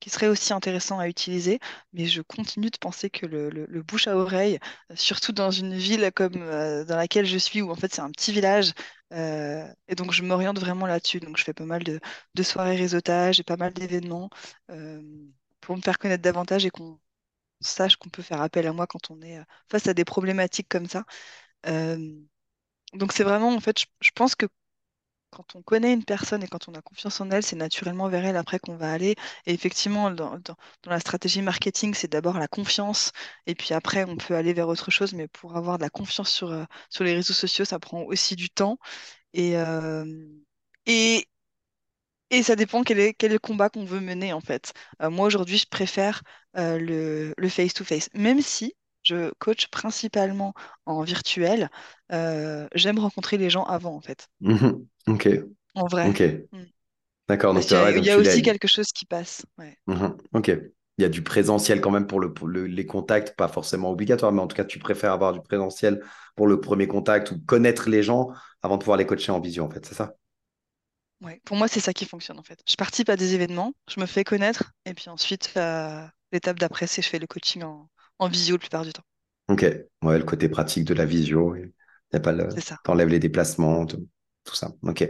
qui 0.00 0.10
seraient 0.10 0.26
aussi 0.28 0.52
intéressants 0.52 0.98
à 0.98 1.08
utiliser, 1.08 1.60
mais 1.92 2.06
je 2.06 2.22
continue 2.22 2.70
de 2.70 2.78
penser 2.78 3.08
que 3.08 3.24
le, 3.24 3.82
bouche 3.82 4.08
à 4.08 4.16
oreille, 4.16 4.58
surtout 4.96 5.30
dans 5.32 5.52
une 5.52 5.76
ville 5.76 6.10
comme 6.14 6.34
dans 6.34 6.96
laquelle 6.96 7.24
je 7.24 7.38
suis, 7.38 7.62
où 7.62 7.70
en 7.70 7.76
fait 7.76 7.94
c'est 7.94 8.00
un 8.00 8.10
petit 8.10 8.32
village, 8.32 8.72
et 9.12 9.94
donc 9.96 10.10
je 10.12 10.24
m'oriente 10.24 10.58
vraiment 10.58 10.86
là-dessus. 10.86 11.20
Donc 11.20 11.36
je 11.36 11.44
fais 11.44 11.54
pas 11.54 11.64
mal 11.66 11.84
de 11.84 12.42
soirées 12.42 12.74
réseautage 12.76 13.38
et 13.38 13.44
pas 13.44 13.56
mal 13.56 13.72
d'événements 13.72 14.28
pour 15.60 15.76
me 15.76 15.82
faire 15.82 15.98
connaître 15.98 16.22
davantage 16.22 16.66
et 16.66 16.70
qu'on 16.70 16.98
sache 17.60 17.96
qu'on 17.96 18.10
peut 18.10 18.22
faire 18.22 18.42
appel 18.42 18.66
à 18.66 18.72
moi 18.72 18.88
quand 18.88 19.10
on 19.12 19.22
est 19.22 19.38
face 19.70 19.86
à 19.86 19.94
des 19.94 20.04
problématiques 20.04 20.68
comme 20.68 20.88
ça. 20.88 21.04
Donc 22.94 23.12
c'est 23.12 23.24
vraiment, 23.24 23.54
en 23.54 23.60
fait, 23.60 23.78
je, 24.00 24.10
pense 24.14 24.34
que 24.34 24.46
quand 25.30 25.56
on 25.56 25.62
connaît 25.62 25.92
une 25.94 26.04
personne 26.04 26.42
et 26.42 26.48
quand 26.48 26.68
on 26.68 26.74
a 26.74 26.82
confiance 26.82 27.20
en 27.20 27.30
elle, 27.30 27.42
c'est 27.42 27.56
naturellement 27.56 28.08
vers 28.08 28.24
elle 28.26 28.36
après 28.36 28.58
qu'on 28.58 28.76
va 28.76 28.92
aller. 28.92 29.16
Et 29.46 29.54
effectivement, 29.54 30.10
dans, 30.10 30.38
la 30.86 31.00
stratégie 31.00 31.42
marketing, 31.42 31.94
c'est 31.94 32.08
d'abord 32.10 32.38
la 32.38 32.48
confiance 32.48 33.12
et 33.46 33.54
puis 33.54 33.74
après, 33.74 34.04
on 34.04 34.16
peut 34.16 34.34
aller 34.36 34.52
vers 34.52 34.68
autre 34.68 34.90
chose. 34.90 35.14
Mais 35.14 35.28
pour 35.28 35.56
avoir 35.56 35.78
de 35.78 35.82
la 35.84 35.90
confiance 35.90 36.30
sur, 36.30 36.50
euh, 36.52 36.64
sur 36.90 37.04
les 37.04 37.14
réseaux 37.14 37.34
sociaux, 37.34 37.64
ça 37.64 37.78
prend 37.78 38.02
aussi 38.02 38.36
du 38.36 38.50
temps. 38.50 38.78
Et, 39.34 39.56
euh, 39.58 40.04
et, 40.86 41.28
et 42.30 42.42
ça 42.42 42.56
dépend 42.56 42.82
quel 42.82 42.98
est, 42.98 43.14
quel 43.14 43.30
est 43.30 43.34
le 43.34 43.38
combat 43.38 43.70
qu'on 43.70 43.84
veut 43.84 44.00
mener, 44.00 44.32
en 44.32 44.40
fait. 44.40 44.72
Euh, 45.02 45.10
moi, 45.10 45.26
aujourd'hui, 45.26 45.58
je 45.58 45.66
préfère 45.66 46.22
le 46.54 47.48
face-to-face, 47.48 48.10
même 48.14 48.40
si 48.42 48.74
je 49.02 49.32
coach 49.38 49.68
principalement 49.68 50.54
en 50.86 51.02
virtuel. 51.02 51.68
Euh, 52.12 52.68
j'aime 52.74 52.98
rencontrer 52.98 53.38
les 53.38 53.50
gens 53.50 53.64
avant, 53.64 53.94
en 53.94 54.00
fait. 54.00 54.28
Mhm. 54.40 54.86
Ok. 55.08 55.28
En 55.74 55.86
vrai. 55.86 56.08
Ok. 56.08 56.20
Mm. 56.52 56.64
D'accord. 57.28 57.54
Donc, 57.54 57.64
il 57.70 58.04
y 58.04 58.10
a, 58.10 58.18
aussi 58.18 58.42
quelque 58.42 58.68
chose 58.68 58.92
qui 58.92 59.06
passe. 59.06 59.44
Mhm. 59.86 60.16
Ok. 60.34 60.48
Il 60.98 61.02
y 61.02 61.04
a 61.04 61.08
du 61.08 61.22
présentiel 61.22 61.80
quand 61.80 61.90
même 61.90 62.06
pour, 62.06 62.20
le, 62.20 62.66
les 62.66 62.86
contacts, 62.86 63.34
pas 63.34 63.48
forcément 63.48 63.90
obligatoire, 63.90 64.30
mais 64.30 64.42
en 64.42 64.46
tout 64.46 64.56
cas, 64.56 64.64
tu 64.64 64.78
préfères 64.78 65.12
avoir 65.12 65.32
du 65.32 65.40
présentiel 65.40 66.02
pour 66.36 66.46
le 66.46 66.60
premier 66.60 66.86
contact 66.86 67.30
ou 67.30 67.40
connaître 67.40 67.88
les 67.88 68.02
gens 68.02 68.28
avant 68.60 68.76
de 68.76 68.82
pouvoir 68.82 68.98
les 68.98 69.06
coacher 69.06 69.32
en 69.32 69.40
visio, 69.40 69.64
en 69.64 69.70
fait, 69.70 69.84
c'est 69.86 69.94
ça? 69.94 70.14
Ouais, 71.22 71.40
pour 71.44 71.56
moi, 71.56 71.68
c'est 71.68 71.80
ça 71.80 71.92
qui 71.92 72.04
fonctionne 72.04 72.38
en 72.38 72.42
fait. 72.42 72.60
Je 72.68 72.74
participe 72.74 73.08
à 73.08 73.16
des 73.16 73.34
événements, 73.34 73.72
je 73.88 74.00
me 74.00 74.06
fais 74.06 74.24
connaître, 74.24 74.72
et 74.84 74.92
puis 74.92 75.08
ensuite, 75.08 75.52
euh, 75.56 76.04
l'étape 76.32 76.58
d'après, 76.58 76.88
c'est 76.88 77.00
je 77.00 77.08
fais 77.08 77.20
le 77.20 77.28
coaching 77.28 77.62
en, 77.62 77.88
en 78.22 78.28
visio 78.28 78.54
la 78.54 78.58
plupart 78.60 78.84
du 78.84 78.92
temps. 78.92 79.02
Ok, 79.48 79.62
ouais, 80.02 80.18
le 80.18 80.24
côté 80.24 80.48
pratique 80.48 80.84
de 80.84 80.94
la 80.94 81.04
visio, 81.04 81.54
y 81.56 81.66
a 82.12 82.20
pas 82.20 82.32
le, 82.32 82.48
t'enlèves 82.84 83.08
les 83.08 83.18
déplacements, 83.18 83.84
tout, 83.86 84.08
tout 84.44 84.54
ça. 84.54 84.72
Ok, 84.82 85.06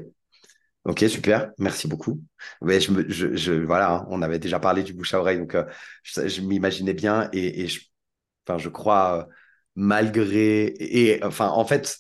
ok, 0.85 1.05
super, 1.09 1.53
merci 1.59 1.89
beaucoup. 1.89 2.23
Ouais, 2.61 2.81
je 2.81 2.93
me, 2.93 3.09
je, 3.09 3.37
je, 3.37 3.53
voilà, 3.53 3.93
hein, 3.93 4.07
on 4.11 4.23
avait 4.23 4.39
déjà 4.39 4.59
parlé 4.59 4.83
du 4.83 4.95
bouche 4.95 5.15
à 5.15 5.21
oreille, 5.21 5.39
donc 5.39 5.55
euh, 5.55 5.65
je, 6.03 6.27
je 6.29 6.41
m'imaginais 6.41 6.95
bien 6.95 7.29
et, 7.33 7.63
et 7.63 7.69
je, 7.69 7.83
enfin, 8.47 8.59
je 8.59 8.69
crois 8.69 9.21
euh, 9.21 9.33
malgré 9.77 10.65
et, 10.67 11.17
et, 11.19 11.25
enfin, 11.25 11.49
en 11.49 11.65
fait, 11.65 11.99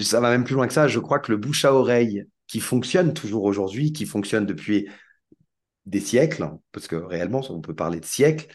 ça 0.00 0.20
va 0.20 0.30
même 0.30 0.44
plus 0.44 0.54
loin 0.54 0.66
que 0.66 0.72
ça. 0.74 0.88
Je 0.88 0.98
crois 1.00 1.20
que 1.20 1.30
le 1.32 1.38
bouche 1.38 1.64
à 1.64 1.74
oreille 1.74 2.24
qui 2.48 2.60
fonctionne 2.60 3.14
toujours 3.14 3.44
aujourd'hui, 3.44 3.92
qui 3.92 4.06
fonctionne 4.06 4.46
depuis 4.46 4.88
des 5.86 6.00
siècles, 6.00 6.48
parce 6.72 6.88
que 6.88 6.96
réellement, 6.96 7.42
on 7.50 7.60
peut 7.60 7.74
parler 7.74 8.00
de 8.00 8.06
siècles. 8.06 8.46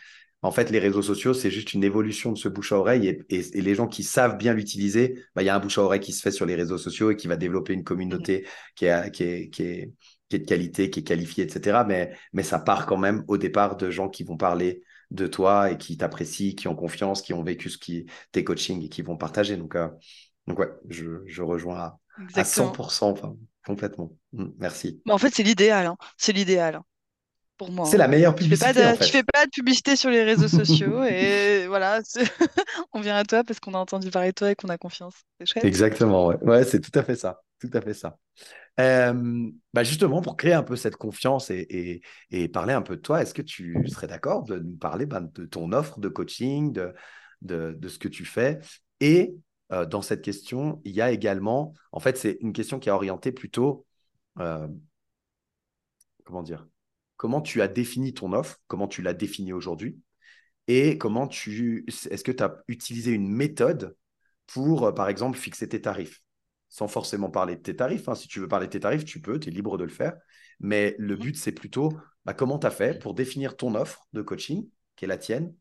En 0.41 0.51
fait, 0.51 0.69
les 0.71 0.79
réseaux 0.79 1.01
sociaux, 1.01 1.33
c'est 1.33 1.51
juste 1.51 1.73
une 1.73 1.83
évolution 1.83 2.31
de 2.31 2.37
ce 2.37 2.47
bouche 2.47 2.71
à 2.71 2.77
oreille 2.77 3.07
et, 3.07 3.25
et- 3.29 3.57
et 3.57 3.61
les 3.61 3.75
gens 3.75 3.87
qui 3.87 4.03
savent 4.03 4.37
bien 4.37 4.53
l'utiliser, 4.53 5.23
bah, 5.35 5.43
il 5.43 5.45
y 5.45 5.49
a 5.49 5.55
un 5.55 5.59
bouche 5.59 5.77
à 5.77 5.83
oreille 5.83 5.99
qui 5.99 6.13
se 6.13 6.21
fait 6.21 6.31
sur 6.31 6.45
les 6.45 6.55
réseaux 6.55 6.77
sociaux 6.77 7.11
et 7.11 7.15
qui 7.17 7.27
va 7.27 7.35
développer 7.35 7.73
une 7.73 7.83
communauté 7.83 8.47
qui 8.75 8.85
est, 8.85 9.11
qui 9.11 9.23
est, 9.23 9.49
qui 9.49 9.63
est, 9.63 9.91
qui 10.29 10.35
est 10.37 10.39
de 10.39 10.45
qualité, 10.45 10.89
qui 10.89 11.01
est 11.01 11.03
qualifiée, 11.03 11.43
etc. 11.45 11.83
Mais, 11.83 12.13
mais 12.33 12.43
ça 12.43 12.59
part 12.59 12.85
quand 12.85 12.97
même 12.97 13.23
au 13.27 13.37
départ 13.37 13.75
de 13.75 13.89
gens 13.91 14.07
qui 14.09 14.23
vont 14.23 14.37
parler 14.37 14.81
de 15.11 15.27
toi 15.27 15.71
et 15.71 15.77
qui 15.77 15.97
t'apprécient, 15.97 16.53
qui 16.55 16.67
ont 16.67 16.75
confiance, 16.75 17.21
qui 17.21 17.33
ont 17.33 17.43
vécu 17.43 17.69
ce 17.69 17.77
qui, 17.77 18.05
tes 18.31 18.43
coachings 18.45 18.83
et 18.85 18.89
qui 18.89 19.01
vont 19.01 19.17
partager. 19.17 19.57
Donc, 19.57 19.75
euh, 19.75 19.89
donc 20.47 20.59
ouais, 20.59 20.69
je, 20.89 21.21
je 21.25 21.41
rejoins 21.41 21.77
à, 21.79 21.99
à 22.33 22.43
Exactement. 22.43 22.45
100%, 22.45 23.11
enfin, 23.11 23.35
complètement. 23.65 24.11
Mm, 24.33 24.47
merci. 24.57 25.01
Mais 25.05 25.11
en 25.13 25.17
fait, 25.17 25.33
c'est 25.35 25.43
l'idéal, 25.43 25.85
hein. 25.87 25.97
C'est 26.17 26.31
l'idéal, 26.33 26.75
hein, 26.75 26.85
pour 27.59 27.71
moi. 27.71 27.85
C'est 27.85 27.97
hein. 27.97 27.99
la 27.99 28.07
meilleure 28.07 28.33
Tu 28.33 28.45
fais 28.45 28.57
pas 28.57 28.73
publicité, 28.73 28.87
en 28.87 28.93
de, 28.93 29.05
tu 29.05 29.11
fais 29.11 29.23
pas 29.23 29.45
de 29.45 29.51
publicité 29.51 29.95
sur 29.95 30.09
les 30.09 30.23
réseaux 30.23 30.47
sociaux 30.47 31.03
et 31.07 31.67
voilà, 31.67 31.99
on 32.93 33.01
vient 33.01 33.17
à 33.17 33.23
toi 33.23 33.43
parce 33.43 33.59
qu'on 33.59 33.75
a 33.75 33.77
entendu 33.77 34.09
parler 34.09 34.29
de 34.29 34.33
toi 34.33 34.49
et 34.49 34.55
qu'on 34.55 34.69
a 34.69 34.77
confiance. 34.79 35.13
C'est 35.39 35.45
chouette. 35.45 35.65
Exactement, 35.65 36.27
ouais. 36.27 36.37
Ouais, 36.41 36.63
c'est 36.63 36.79
tout 36.79 36.97
à 36.97 37.03
fait 37.03 37.15
ça. 37.15 37.41
Tout 37.59 37.69
à 37.73 37.81
fait 37.81 37.93
ça. 37.93 38.17
Euh, 38.79 39.49
bah 39.73 39.83
justement, 39.83 40.21
pour 40.21 40.37
créer 40.37 40.53
un 40.53 40.63
peu 40.63 40.77
cette 40.77 40.95
confiance 40.95 41.51
et, 41.51 41.67
et, 41.69 42.01
et 42.31 42.47
parler 42.47 42.73
un 42.73 42.81
peu 42.81 42.95
de 42.95 43.01
toi, 43.01 43.21
est-ce 43.21 43.33
que 43.33 43.41
tu 43.41 43.77
serais 43.89 44.07
d'accord 44.07 44.43
de 44.43 44.57
nous 44.57 44.77
parler 44.77 45.05
ben, 45.05 45.29
de 45.35 45.45
ton 45.45 45.73
offre 45.73 45.99
de 45.99 46.07
coaching, 46.07 46.71
de, 46.71 46.93
de, 47.41 47.75
de 47.77 47.87
ce 47.89 47.99
que 47.99 48.07
tu 48.07 48.23
fais? 48.23 48.59
Et 49.01 49.35
euh, 49.73 49.85
dans 49.85 50.01
cette 50.01 50.21
question, 50.21 50.81
il 50.85 50.95
y 50.95 51.01
a 51.01 51.11
également, 51.11 51.73
en 51.91 51.99
fait, 51.99 52.17
c'est 52.17 52.37
une 52.39 52.53
question 52.53 52.79
qui 52.79 52.87
est 52.87 52.93
orientée 52.93 53.33
plutôt, 53.33 53.85
euh, 54.39 54.67
comment 56.23 56.41
dire, 56.41 56.65
comment 57.19 57.41
tu 57.41 57.61
as 57.61 57.67
défini 57.67 58.13
ton 58.13 58.31
offre, 58.31 58.61
comment 58.67 58.87
tu 58.87 59.01
l'as 59.01 59.13
définie 59.13 59.51
aujourd'hui, 59.51 59.99
et 60.69 60.97
comment 60.97 61.27
tu, 61.27 61.85
est-ce 61.87 62.23
que 62.23 62.31
tu 62.31 62.41
as 62.41 62.63
utilisé 62.69 63.11
une 63.11 63.29
méthode 63.29 63.97
pour, 64.47 64.85
euh, 64.85 64.91
par 64.93 65.09
exemple, 65.09 65.37
fixer 65.37 65.67
tes 65.67 65.81
tarifs? 65.81 66.23
Sans 66.69 66.87
forcément 66.87 67.29
parler 67.29 67.57
de 67.57 67.61
tes 67.61 67.75
tarifs. 67.75 68.07
hein. 68.07 68.15
Si 68.15 68.29
tu 68.29 68.39
veux 68.39 68.47
parler 68.47 68.67
de 68.67 68.71
tes 68.71 68.79
tarifs, 68.79 69.03
tu 69.03 69.19
peux, 69.19 69.37
tu 69.37 69.49
es 69.49 69.51
libre 69.51 69.77
de 69.77 69.83
le 69.83 69.89
faire. 69.89 70.15
Mais 70.61 70.95
le 70.97 71.15
Mhm. 71.15 71.21
but, 71.21 71.35
c'est 71.35 71.51
plutôt 71.51 71.91
bah, 72.23 72.33
comment 72.33 72.57
tu 72.57 72.67
as 72.67 72.71
fait 72.71 72.97
pour 72.99 73.13
définir 73.15 73.57
ton 73.57 73.75
offre 73.75 74.07
de 74.13 74.21
coaching, 74.21 74.69
qui 74.95 75.03
est 75.03 75.09
la 75.09 75.17
tienne, 75.17 75.53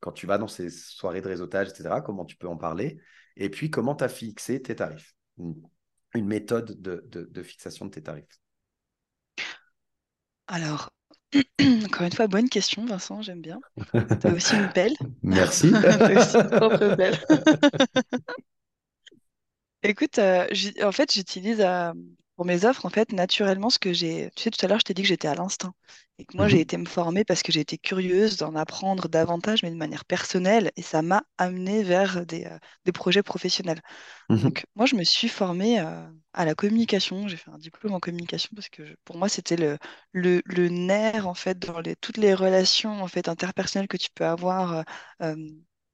quand 0.00 0.12
tu 0.12 0.26
vas 0.26 0.38
dans 0.38 0.48
ces 0.48 0.70
soirées 0.70 1.20
de 1.20 1.28
réseautage, 1.28 1.68
etc., 1.68 2.00
comment 2.00 2.24
tu 2.24 2.36
peux 2.36 2.48
en 2.48 2.56
parler, 2.56 2.98
et 3.36 3.50
puis 3.50 3.70
comment 3.70 3.94
tu 3.94 4.04
as 4.04 4.08
fixé 4.08 4.62
tes 4.62 4.76
tarifs? 4.76 5.14
Une, 5.36 5.60
une 6.14 6.26
méthode 6.26 6.80
de, 6.80 7.04
de, 7.08 7.24
de 7.24 7.42
fixation 7.42 7.84
de 7.84 7.90
tes 7.90 8.02
tarifs. 8.02 8.40
Alors, 10.52 10.90
encore 11.84 12.06
une 12.06 12.12
fois, 12.12 12.26
bonne 12.26 12.48
question, 12.48 12.84
Vincent, 12.84 13.22
j'aime 13.22 13.40
bien. 13.40 13.60
T'as 14.20 14.32
aussi 14.32 14.56
une 14.56 14.68
pelle. 14.70 14.94
Merci. 15.22 15.70
T'as 15.82 16.20
aussi 16.20 16.36
une 16.38 16.50
propre 16.50 16.96
pelle. 16.96 17.16
Écoute, 19.84 20.18
euh, 20.18 20.46
en 20.82 20.90
fait, 20.90 21.14
j'utilise 21.14 21.60
euh, 21.60 21.92
pour 22.40 22.46
mes 22.46 22.64
offres, 22.64 22.86
en 22.86 22.90
fait, 22.90 23.12
naturellement, 23.12 23.68
ce 23.68 23.78
que 23.78 23.92
j'ai. 23.92 24.30
Tu 24.34 24.44
sais, 24.44 24.50
tout 24.50 24.64
à 24.64 24.68
l'heure, 24.68 24.78
je 24.80 24.84
t'ai 24.84 24.94
dit 24.94 25.02
que 25.02 25.08
j'étais 25.08 25.28
à 25.28 25.34
l'instinct. 25.34 25.74
Et 26.18 26.24
que 26.24 26.36
moi, 26.38 26.48
j'ai 26.48 26.58
Mhm, 26.58 26.62
été 26.62 26.78
me 26.78 26.86
former 26.86 27.22
parce 27.24 27.42
que 27.42 27.52
j'ai 27.52 27.60
été 27.60 27.76
curieuse 27.78 28.38
d'en 28.38 28.54
apprendre 28.56 29.08
davantage, 29.08 29.62
mais 29.62 29.70
de 29.70 29.76
manière 29.76 30.06
personnelle. 30.06 30.70
Et 30.76 30.82
ça 30.82 31.02
m'a 31.02 31.22
amené 31.36 31.82
vers 31.82 32.24
des, 32.24 32.46
euh, 32.46 32.58
des 32.86 32.92
projets 32.92 33.22
professionnels. 33.22 33.82
mhm, 34.28 34.50
Donc, 34.50 34.64
moi, 34.76 34.86
je 34.86 34.96
me 34.96 35.04
suis 35.04 35.28
formée 35.28 35.80
euh, 35.80 36.08
à 36.34 36.44
la 36.46 36.54
communication. 36.54 37.28
J'ai 37.28 37.36
fait 37.38 37.50
un 37.50 37.58
diplôme 37.58 37.94
en 37.94 38.00
communication 38.00 38.50
parce 38.56 38.68
que 38.70 38.86
je- 38.86 38.94
pour 39.04 39.18
moi, 39.18 39.28
c'était 39.28 39.56
le, 39.56 39.78
le, 40.12 40.42
le 40.46 40.68
nerf, 40.70 41.26
en 41.28 41.34
fait, 41.34 41.58
dans 41.58 41.80
les, 41.80 41.96
toutes 41.96 42.18
les 42.18 42.34
relations, 42.34 43.02
en 43.02 43.08
fait, 43.08 43.28
interpersonnelles 43.28 43.88
que 43.88 43.96
tu 43.98 44.08
peux 44.14 44.26
avoir 44.26 44.84
euh, 45.22 45.36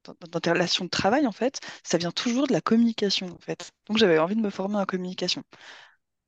dans, 0.05 0.15
dans 0.31 0.39
tes 0.39 0.51
relations 0.51 0.85
de 0.85 0.89
travail, 0.89 1.27
en 1.27 1.31
fait. 1.31 1.59
Ça 1.83 1.97
vient 1.97 2.11
toujours 2.11 2.47
de 2.47 2.53
la 2.53 2.61
communication, 2.61 3.27
en 3.27 3.39
fait. 3.39 3.71
Donc, 3.87 3.97
j'avais 3.97 4.19
envie 4.19 4.35
de 4.35 4.41
me 4.41 4.49
former 4.49 4.77
en 4.77 4.85
communication. 4.85 5.43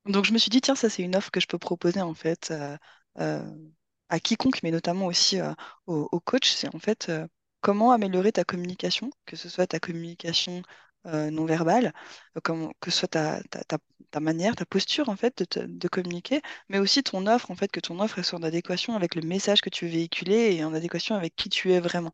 Donc, 0.09 0.25
je 0.25 0.33
me 0.33 0.37
suis 0.37 0.49
dit, 0.49 0.61
tiens, 0.61 0.75
ça, 0.75 0.89
c'est 0.89 1.03
une 1.03 1.15
offre 1.15 1.31
que 1.31 1.39
je 1.39 1.47
peux 1.47 1.57
proposer, 1.59 2.01
en 2.01 2.13
fait, 2.13 2.51
euh, 2.51 2.77
euh, 3.19 3.43
à 4.09 4.19
quiconque, 4.19 4.61
mais 4.63 4.71
notamment 4.71 5.05
aussi 5.07 5.39
euh, 5.39 5.53
aux, 5.87 6.09
aux 6.11 6.19
coachs. 6.19 6.45
C'est 6.45 6.73
en 6.75 6.79
fait 6.79 7.09
euh, 7.09 7.27
comment 7.61 7.91
améliorer 7.91 8.31
ta 8.31 8.43
communication, 8.43 9.11
que 9.25 9.35
ce 9.37 9.49
soit 9.49 9.67
ta 9.67 9.79
communication 9.79 10.63
non 11.05 11.45
verbale, 11.45 11.93
que 12.43 12.91
ce 12.91 12.99
soit 12.99 13.07
ta, 13.07 13.41
manière, 14.19 14.55
ta 14.55 14.65
posture, 14.65 15.09
en 15.09 15.15
fait, 15.15 15.43
de, 15.57 15.65
de 15.67 15.87
communiquer, 15.87 16.41
mais 16.69 16.79
aussi 16.79 17.03
ton 17.03 17.27
offre, 17.27 17.51
en 17.51 17.55
fait, 17.55 17.71
que 17.71 17.79
ton 17.79 17.99
offre 17.99 18.21
soit 18.21 18.39
en 18.39 18.43
adéquation 18.43 18.95
avec 18.95 19.15
le 19.15 19.21
message 19.21 19.61
que 19.61 19.69
tu 19.69 19.85
veux 19.85 19.91
véhiculer 19.91 20.55
et 20.55 20.63
en 20.65 20.73
adéquation 20.73 21.15
avec 21.15 21.35
qui 21.35 21.49
tu 21.49 21.71
es 21.73 21.79
vraiment. 21.79 22.13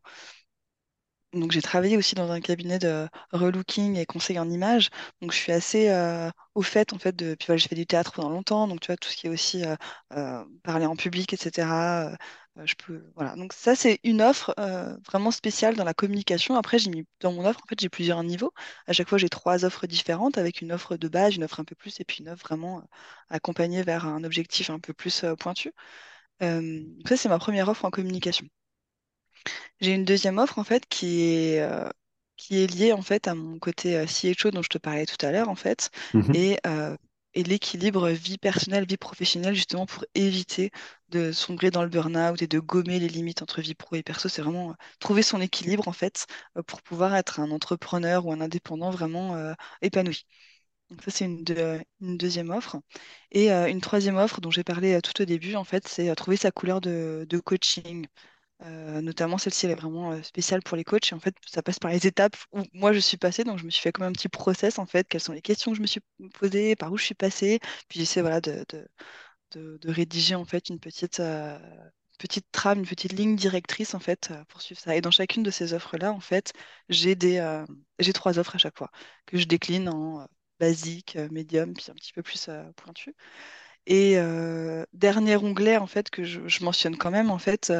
Donc, 1.36 1.52
j'ai 1.52 1.62
travaillé 1.62 1.96
aussi 1.96 2.14
dans 2.14 2.30
un 2.30 2.40
cabinet 2.40 2.78
de 2.78 3.08
relooking 3.32 3.96
et 3.96 4.06
conseil 4.06 4.38
en 4.38 4.48
images. 4.50 4.90
Donc, 5.20 5.32
je 5.32 5.36
suis 5.36 5.52
assez 5.52 5.88
euh, 5.90 6.30
au 6.54 6.62
fait, 6.62 6.92
en 6.92 6.98
fait, 6.98 7.14
de. 7.14 7.34
Puis 7.34 7.46
voilà, 7.46 7.58
j'ai 7.58 7.68
fait 7.68 7.74
du 7.74 7.86
théâtre 7.86 8.12
pendant 8.12 8.30
longtemps. 8.30 8.66
Donc, 8.68 8.80
tu 8.80 8.86
vois, 8.88 8.96
tout 8.96 9.08
ce 9.08 9.16
qui 9.16 9.26
est 9.26 9.30
aussi 9.30 9.64
euh, 9.64 9.76
euh, 10.14 10.44
parler 10.62 10.86
en 10.86 10.96
public, 10.96 11.32
etc. 11.32 12.16
je 12.64 12.74
peux. 12.74 13.04
Voilà. 13.16 13.36
Donc, 13.36 13.52
ça, 13.52 13.74
c'est 13.76 14.00
une 14.04 14.22
offre 14.22 14.54
vraiment 15.06 15.30
spéciale 15.30 15.76
dans 15.76 15.84
la 15.84 15.94
communication. 15.94 16.56
Après, 16.56 16.78
j'ai 16.78 16.90
mis 16.90 17.06
dans 17.20 17.32
mon 17.32 17.44
offre, 17.44 17.60
en 17.64 17.68
fait, 17.68 17.78
j'ai 17.80 17.88
plusieurs 17.88 18.22
niveaux. 18.24 18.52
À 18.86 18.92
chaque 18.92 19.08
fois, 19.08 19.18
j'ai 19.18 19.28
trois 19.28 19.64
offres 19.64 19.86
différentes 19.86 20.38
avec 20.38 20.60
une 20.62 20.72
offre 20.72 20.96
de 20.96 21.08
base, 21.08 21.36
une 21.36 21.44
offre 21.44 21.60
un 21.60 21.64
peu 21.64 21.74
plus, 21.74 22.00
et 22.00 22.04
puis 22.04 22.18
une 22.20 22.30
offre 22.30 22.44
vraiment 22.44 22.82
accompagnée 23.30 23.82
vers 23.82 24.06
un 24.06 24.24
objectif 24.24 24.70
un 24.70 24.80
peu 24.80 24.92
plus 24.94 25.24
pointu. 25.38 25.72
Ça, 26.40 27.16
c'est 27.16 27.28
ma 27.28 27.38
première 27.38 27.68
offre 27.68 27.84
en 27.84 27.90
communication. 27.90 28.46
J'ai 29.80 29.92
une 29.94 30.04
deuxième 30.04 30.38
offre 30.38 30.58
en 30.58 30.64
fait 30.64 30.86
qui 30.88 31.22
est, 31.22 31.60
euh, 31.60 31.88
qui 32.36 32.58
est 32.62 32.66
liée 32.66 32.92
en 32.92 33.02
fait 33.02 33.28
à 33.28 33.34
mon 33.34 33.58
côté 33.58 33.96
euh, 33.96 34.06
CHO 34.06 34.50
dont 34.50 34.62
je 34.62 34.68
te 34.68 34.78
parlais 34.78 35.06
tout 35.06 35.24
à 35.24 35.32
l'heure 35.32 35.48
en 35.48 35.54
fait 35.56 35.90
mhm. 36.12 36.32
et, 36.32 36.58
euh, 36.66 36.96
et 37.34 37.42
l'équilibre 37.44 38.08
vie 38.10 38.38
personnelle, 38.38 38.86
vie 38.86 38.96
professionnelle 38.96 39.54
justement 39.54 39.86
pour 39.86 40.04
éviter 40.14 40.70
de 41.10 41.32
sombrer 41.32 41.70
dans 41.70 41.82
le 41.82 41.88
burn-out 41.88 42.40
et 42.42 42.46
de 42.46 42.58
gommer 42.58 42.98
les 42.98 43.08
limites 43.08 43.42
entre 43.42 43.60
vie 43.60 43.74
pro 43.74 43.96
et 43.96 44.02
perso. 44.02 44.28
C'est 44.28 44.42
vraiment 44.42 44.70
euh, 44.70 44.74
trouver 45.00 45.22
son 45.22 45.40
équilibre 45.40 45.88
en 45.88 45.92
fait 45.92 46.26
euh, 46.56 46.62
pour 46.62 46.82
pouvoir 46.82 47.14
être 47.14 47.40
un 47.40 47.50
entrepreneur 47.50 48.26
ou 48.26 48.32
un 48.32 48.40
indépendant 48.40 48.90
vraiment 48.90 49.34
euh, 49.36 49.54
épanoui. 49.82 50.26
Donc 50.90 51.02
ça 51.02 51.10
c'est 51.10 51.24
une, 51.24 51.42
deux- 51.44 51.80
une 52.00 52.16
deuxième 52.16 52.50
offre. 52.50 52.76
Et 53.32 53.52
euh, 53.52 53.66
une 53.68 53.80
troisième 53.80 54.16
offre 54.16 54.40
dont 54.40 54.50
j'ai 54.50 54.64
parlé 54.64 54.94
euh, 54.94 55.00
tout 55.00 55.20
au 55.22 55.24
début 55.24 55.56
en 55.56 55.64
fait 55.64 55.86
c'est 55.88 56.08
euh, 56.10 56.14
trouver 56.14 56.36
sa 56.36 56.50
couleur 56.52 56.80
de, 56.80 57.26
de 57.28 57.38
coaching. 57.38 58.06
Euh, 58.62 59.02
notamment, 59.02 59.36
celle-ci, 59.38 59.66
elle 59.66 59.72
est 59.72 59.74
vraiment 59.74 60.12
euh, 60.12 60.22
spéciale 60.22 60.62
pour 60.62 60.76
les 60.76 60.84
coachs. 60.84 61.12
Et 61.12 61.14
en 61.14 61.20
fait, 61.20 61.34
ça 61.46 61.62
passe 61.62 61.78
par 61.78 61.90
les 61.90 62.06
étapes 62.06 62.36
où 62.52 62.62
moi, 62.72 62.92
je 62.92 62.98
suis 62.98 63.16
passée. 63.18 63.44
Donc, 63.44 63.58
je 63.58 63.64
me 63.64 63.70
suis 63.70 63.82
fait 63.82 63.92
comme 63.92 64.04
un 64.06 64.12
petit 64.12 64.28
process, 64.28 64.78
en 64.78 64.86
fait. 64.86 65.06
Quelles 65.08 65.20
sont 65.20 65.32
les 65.32 65.42
questions 65.42 65.72
que 65.72 65.76
je 65.76 65.82
me 65.82 65.86
suis 65.86 66.00
posées, 66.34 66.74
par 66.76 66.92
où 66.92 66.96
je 66.96 67.04
suis 67.04 67.14
passée? 67.14 67.60
Puis, 67.88 68.00
j'essaie 68.00 68.22
voilà, 68.22 68.40
de, 68.40 68.64
de, 68.70 69.78
de- 69.82 69.90
rédiger, 69.90 70.34
en 70.34 70.44
fait, 70.44 70.68
une 70.70 70.80
petite, 70.80 71.20
euh, 71.20 71.58
petite 72.18 72.46
trame, 72.52 72.80
une 72.80 72.86
petite 72.86 73.12
ligne 73.12 73.36
directrice, 73.36 73.94
en 73.94 74.00
fait, 74.00 74.32
pour 74.48 74.62
suivre 74.62 74.80
ça. 74.80 74.96
Et 74.96 75.00
dans 75.00 75.10
chacune 75.10 75.42
de 75.42 75.50
ces 75.50 75.74
offres-là, 75.74 76.12
en 76.12 76.20
fait, 76.20 76.52
j'ai 76.88 77.16
trois 78.14 78.38
offres 78.38 78.54
à 78.56 78.58
chaque 78.58 78.78
fois 78.78 78.90
que 79.26 79.38
je 79.38 79.44
décline 79.46 79.88
en 79.88 80.26
basique, 80.60 81.16
médium, 81.30 81.74
puis 81.74 81.86
un 81.90 81.94
petit 81.94 82.12
peu 82.14 82.22
plus 82.22 82.48
pointu. 82.76 83.14
Et 83.86 84.16
dernier 84.92 85.36
onglet, 85.36 85.76
en 85.76 85.86
fait, 85.86 86.10
que 86.10 86.24
je, 86.24 86.46
je 86.48 86.64
mentionne 86.64 86.96
quand 86.96 87.10
même, 87.10 87.30
en 87.30 87.38
fait, 87.38 87.72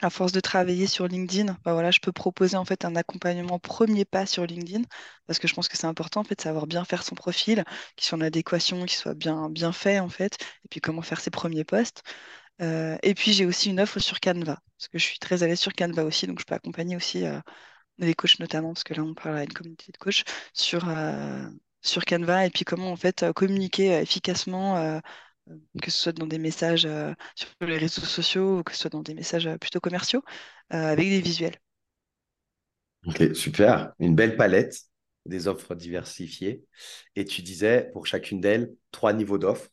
à 0.00 0.10
force 0.10 0.32
de 0.32 0.40
travailler 0.40 0.86
sur 0.86 1.08
LinkedIn, 1.08 1.56
bah 1.64 1.90
je 1.90 1.98
peux 2.00 2.12
proposer 2.12 2.56
en 2.56 2.64
fait 2.64 2.84
un 2.84 2.94
accompagnement 2.94 3.58
premier 3.58 4.04
pas 4.04 4.26
sur 4.26 4.46
LinkedIn 4.46 4.82
parce 5.26 5.38
que 5.40 5.48
je 5.48 5.54
pense 5.54 5.68
que 5.68 5.76
c'est 5.76 5.86
important 5.86 6.20
en 6.20 6.22
de 6.22 6.40
savoir 6.40 6.66
bien 6.68 6.84
faire 6.84 7.02
son 7.02 7.16
profil, 7.16 7.64
qu'il 7.96 8.06
soit 8.06 8.18
en 8.18 8.20
adéquation, 8.20 8.84
qu'il 8.84 8.96
soit 8.96 9.14
bien 9.14 9.48
bien 9.50 9.72
fait 9.72 9.98
en 9.98 10.08
fait, 10.08 10.36
et 10.64 10.68
puis 10.70 10.80
comment 10.80 11.02
faire 11.02 11.20
ses 11.20 11.30
premiers 11.30 11.64
posts. 11.64 12.02
Euh, 12.62 12.96
et 13.02 13.14
puis 13.14 13.32
j'ai 13.32 13.46
aussi 13.46 13.70
une 13.70 13.80
offre 13.80 13.98
sur 14.00 14.20
Canva 14.20 14.58
parce 14.78 14.88
que 14.88 14.98
je 14.98 15.04
suis 15.04 15.18
très 15.18 15.42
à 15.42 15.46
l'aise 15.48 15.60
sur 15.60 15.72
Canva 15.72 16.04
aussi, 16.04 16.26
donc 16.26 16.40
je 16.40 16.44
peux 16.44 16.54
accompagner 16.54 16.96
aussi 16.96 17.24
euh, 17.26 17.40
les 17.98 18.14
coachs 18.14 18.38
notamment 18.40 18.74
parce 18.74 18.84
que 18.84 18.94
là 18.94 19.02
on 19.02 19.14
parle 19.14 19.38
à 19.38 19.44
une 19.44 19.52
communauté 19.52 19.92
de 19.92 19.98
coachs 19.98 20.24
sur 20.54 20.88
euh, 20.88 21.48
sur 21.82 22.04
Canva 22.04 22.46
et 22.46 22.50
puis 22.50 22.64
comment 22.64 22.92
en 22.92 22.96
fait 22.96 23.26
communiquer 23.34 24.00
efficacement. 24.00 25.00
Euh, 25.48 25.56
que 25.82 25.90
ce 25.90 25.98
soit 25.98 26.12
dans 26.12 26.26
des 26.26 26.38
messages 26.38 26.88
sur 27.34 27.48
les 27.60 27.78
réseaux 27.78 28.02
sociaux 28.02 28.58
ou 28.58 28.62
que 28.62 28.72
ce 28.72 28.78
soit 28.78 28.90
dans 28.90 29.02
des 29.02 29.14
messages 29.14 29.48
plutôt 29.60 29.80
commerciaux, 29.80 30.22
avec 30.70 31.08
des 31.08 31.20
visuels. 31.20 31.56
Ok, 33.06 33.34
super. 33.34 33.92
Une 33.98 34.14
belle 34.14 34.36
palette, 34.36 34.80
des 35.26 35.48
offres 35.48 35.74
diversifiées. 35.74 36.64
Et 37.16 37.24
tu 37.24 37.42
disais, 37.42 37.90
pour 37.92 38.06
chacune 38.06 38.40
d'elles, 38.40 38.72
trois 38.90 39.12
niveaux 39.12 39.38
d'offres, 39.38 39.68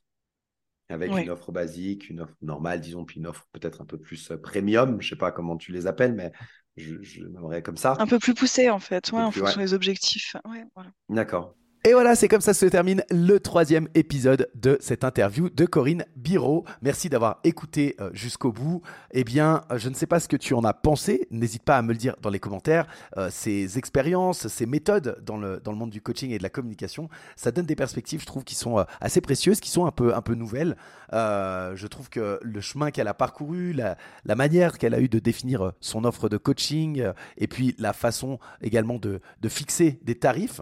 avec 0.90 1.12
une 1.12 1.30
offre 1.30 1.52
basique, 1.52 2.10
une 2.10 2.22
offre 2.22 2.36
normale, 2.42 2.80
disons, 2.80 3.06
puis 3.06 3.20
une 3.20 3.28
offre 3.28 3.48
peut-être 3.52 3.82
un 3.82 3.86
peu 3.86 3.98
plus 3.98 4.32
premium. 4.44 5.02
Je 5.02 5.08
ne 5.08 5.10
sais 5.10 5.16
pas 5.18 5.32
comment 5.32 5.58
tu 5.58 5.72
les 5.72 5.88
appelles, 5.88 6.14
mais 6.14 6.32
je, 6.78 7.02
je 7.02 7.24
comme 7.62 7.78
ça. 7.78 7.96
Un 8.00 8.08
peu 8.08 8.20
plus 8.20 8.34
poussé, 8.34 8.70
en 8.70 8.80
fait, 8.80 9.12
ouais, 9.12 9.22
en 9.22 9.32
fonction 9.32 9.62
des 9.62 9.74
objectifs. 9.74 10.36
voilà. 10.76 10.92
D'accord. 11.10 11.56
Et 11.88 11.94
voilà, 11.94 12.16
c'est 12.16 12.28
comme 12.28 12.42
ça 12.42 12.56
se 12.56 12.66
termine 12.66 13.04
le 13.12 13.40
troisième 13.40 13.88
épisode 13.94 14.50
de 14.56 14.76
cette 14.82 15.04
interview 15.04 15.52
de 15.52 15.66
Corinne 15.68 16.04
Biro. 16.16 16.66
Merci 16.82 17.10
d'avoir 17.10 17.40
écouté 17.44 17.96
euh, 18.00 18.10
jusqu'au 18.12 18.52
bout. 18.52 18.82
Eh 19.12 19.24
bien, 19.24 19.62
euh, 19.70 19.78
je 19.78 19.90
ne 19.90 19.94
sais 19.94 20.08
pas 20.08 20.20
ce 20.20 20.28
que 20.28 20.36
tu 20.36 20.56
en 20.56 20.64
as 20.64 20.74
pensé. 20.74 21.28
N'hésite 21.30 21.62
pas 21.62 21.78
à 21.78 21.84
me 21.84 21.90
le 21.90 22.00
dire 22.00 22.16
dans 22.24 22.32
les 22.32 22.40
commentaires. 22.40 22.88
Euh, 23.18 23.30
ces 23.32 23.78
expériences, 23.78 24.48
ces 24.48 24.66
méthodes 24.66 25.22
dans 25.24 25.38
le, 25.38 25.62
dans 25.64 25.72
le 25.72 25.78
monde 25.78 25.92
du 25.92 26.02
coaching 26.02 26.32
et 26.32 26.40
de 26.40 26.44
la 26.44 26.50
communication, 26.50 27.08
ça 27.36 27.52
donne 27.52 27.68
des 27.68 27.76
perspectives, 27.76 28.20
je 28.20 28.26
trouve, 28.26 28.44
qui 28.44 28.56
sont 28.56 28.84
assez 29.00 29.22
précieuses, 29.22 29.60
qui 29.60 29.70
sont 29.70 29.86
un 29.86 29.92
peu, 29.92 30.16
un 30.16 30.24
peu 30.24 30.34
nouvelles. 30.34 30.76
je 31.12 31.86
trouve 31.86 32.10
que 32.10 32.40
le 32.42 32.62
chemin 32.62 32.90
qu'elle 32.90 33.08
a 33.08 33.14
parcouru, 33.14 33.74
la, 33.74 33.96
la 34.26 34.34
manière 34.34 34.80
qu'elle 34.80 34.96
a 34.96 35.00
eu 35.02 35.08
de 35.08 35.20
définir 35.20 35.74
son 35.82 36.04
offre 36.04 36.30
de 36.30 36.38
coaching, 36.38 37.12
et 37.38 37.48
puis 37.48 37.76
la 37.78 37.94
façon 37.94 38.40
également 38.64 38.98
de, 38.98 39.22
de 39.40 39.50
fixer 39.50 40.00
des 40.02 40.16
tarifs, 40.16 40.62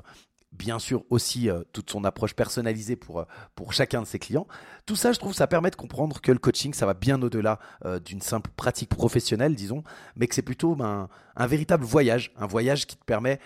bien 0.53 0.79
sûr 0.79 1.03
aussi 1.09 1.49
euh, 1.49 1.63
toute 1.73 1.89
son 1.89 2.03
approche 2.03 2.33
personnalisée 2.35 2.95
pour, 2.95 3.19
euh, 3.19 3.25
pour 3.55 3.73
chacun 3.73 4.01
de 4.01 4.07
ses 4.07 4.19
clients. 4.19 4.47
Tout 4.85 4.95
ça, 4.95 5.11
je 5.11 5.19
trouve, 5.19 5.33
ça 5.33 5.47
permet 5.47 5.71
de 5.71 5.75
comprendre 5.75 6.21
que 6.21 6.31
le 6.31 6.37
coaching, 6.37 6.73
ça 6.73 6.85
va 6.85 6.93
bien 6.93 7.21
au-delà 7.21 7.59
euh, 7.85 7.99
d'une 7.99 8.21
simple 8.21 8.51
pratique 8.55 8.89
professionnelle, 8.89 9.55
disons, 9.55 9.83
mais 10.15 10.27
que 10.27 10.35
c'est 10.35 10.41
plutôt 10.41 10.75
ben, 10.75 11.09
un 11.35 11.47
véritable 11.47 11.83
voyage, 11.83 12.31
un 12.37 12.47
voyage 12.47 12.85
qui 12.85 12.95
te 12.95 13.03
permet 13.03 13.39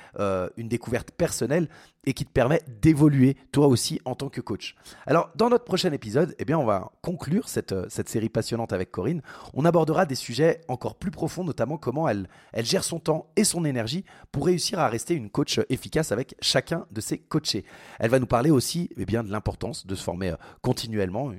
une 0.58 0.68
découverte 0.68 1.12
personnelle 1.12 1.68
et 2.06 2.14
qui 2.14 2.26
te 2.26 2.32
permet 2.32 2.62
d'évoluer 2.82 3.36
toi 3.52 3.68
aussi 3.68 4.00
en 4.06 4.16
tant 4.16 4.30
que 4.30 4.40
coach. 4.40 4.76
Alors, 5.06 5.30
dans 5.36 5.50
notre 5.50 5.66
prochain 5.66 5.92
épisode, 5.92 6.36
eh 6.40 6.46
bien, 6.46 6.58
on 6.58 6.66
va 6.66 6.94
conclure 7.02 7.50
cette, 7.50 7.76
cette 7.90 8.08
série 8.08 8.30
passionnante 8.30 8.72
avec 8.72 8.92
Corinne. 8.92 9.22
On 9.54 9.66
abordera 9.66 10.06
des 10.06 10.16
sujets 10.16 10.62
encore 10.70 10.96
plus 10.96 11.12
profonds, 11.12 11.44
notamment 11.44 11.78
comment 11.78 12.08
elle, 12.08 12.30
elle 12.54 12.66
gère 12.66 12.86
son 12.86 13.00
temps 13.00 13.30
et 13.36 13.44
son 13.44 13.66
énergie 13.66 14.06
pour 14.32 14.46
réussir 14.46 14.80
à 14.80 14.88
rester 14.88 15.16
une 15.16 15.30
coach 15.30 15.60
efficace 15.70 16.14
avec 16.14 16.36
chacun 16.42 16.86
de 16.92 17.02
ses 17.02 17.18
coachés. 17.18 17.66
Elle 18.00 18.10
va 18.10 18.20
nous 18.20 18.26
parler 18.26 18.52
aussi 18.52 18.90
eh 18.98 19.06
bien, 19.06 19.24
de 19.24 19.32
l'importance 19.32 19.86
de 19.86 19.96
se 19.96 20.04
former 20.04 20.30
euh, 20.30 20.38
continuellement, 20.62 21.34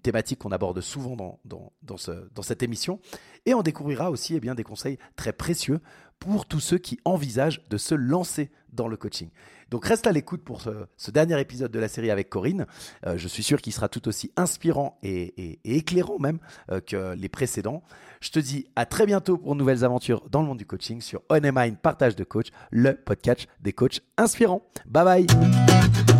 thématique 0.00 0.38
qu'on 0.38 0.52
aborde 0.52 0.80
souvent 0.80 1.16
dans, 1.16 1.40
dans, 1.44 1.72
dans, 1.82 1.96
ce, 1.96 2.12
dans, 2.34 2.42
cette 2.42 2.62
émission. 2.62 3.00
Et 3.46 3.54
on 3.54 3.62
découvrira 3.62 4.10
aussi 4.10 4.34
eh 4.34 4.54
des 4.54 4.64
conseils 4.64 4.98
très 5.16 5.32
précieux 5.32 5.80
pour 6.18 6.46
tous 6.46 6.60
ceux 6.60 6.78
qui 6.78 7.00
envisagent 7.04 7.62
de 7.68 7.76
se 7.76 7.94
lancer 7.94 8.50
dans 8.72 8.88
le 8.88 8.96
coaching. 8.96 9.28
Donc 9.70 9.86
reste 9.86 10.06
à 10.06 10.12
l'écoute 10.12 10.44
pour 10.44 10.60
ce, 10.60 11.10
dernier 11.10 11.40
épisode 11.40 11.72
de 11.72 11.78
la 11.78 11.88
série 11.88 12.10
avec 12.10 12.28
Corinne. 12.28 12.66
Euh, 13.06 13.16
je 13.16 13.26
suis 13.26 13.42
sûr 13.42 13.60
qu'il 13.60 13.72
sera 13.72 13.88
tout 13.88 14.06
aussi 14.06 14.30
inspirant 14.36 14.98
et, 15.02 15.58
éclairant 15.64 16.18
même 16.18 16.38
euh, 16.70 16.80
que 16.80 17.14
les 17.14 17.28
précédents. 17.28 17.82
Je 18.20 18.30
te 18.30 18.38
dis 18.38 18.66
à 18.76 18.86
très 18.86 19.06
bientôt 19.06 19.38
pour 19.38 19.54
de 19.54 19.58
nouvelles 19.58 19.84
aventures 19.84 20.28
dans 20.30 20.42
le 20.42 20.46
monde 20.48 20.58
du 20.58 20.66
coaching 20.66 21.00
sur 21.00 21.22
On 21.30 21.40
Mind 21.40 21.78
Partage 21.78 22.16
de 22.16 22.24
Coach, 22.24 22.48
le 22.70 22.94
podcast 22.94 23.48
des 23.60 23.72
coachs 23.72 24.00
inspirants. 24.18 24.62
Bye 24.86 25.26
bye 25.26 26.11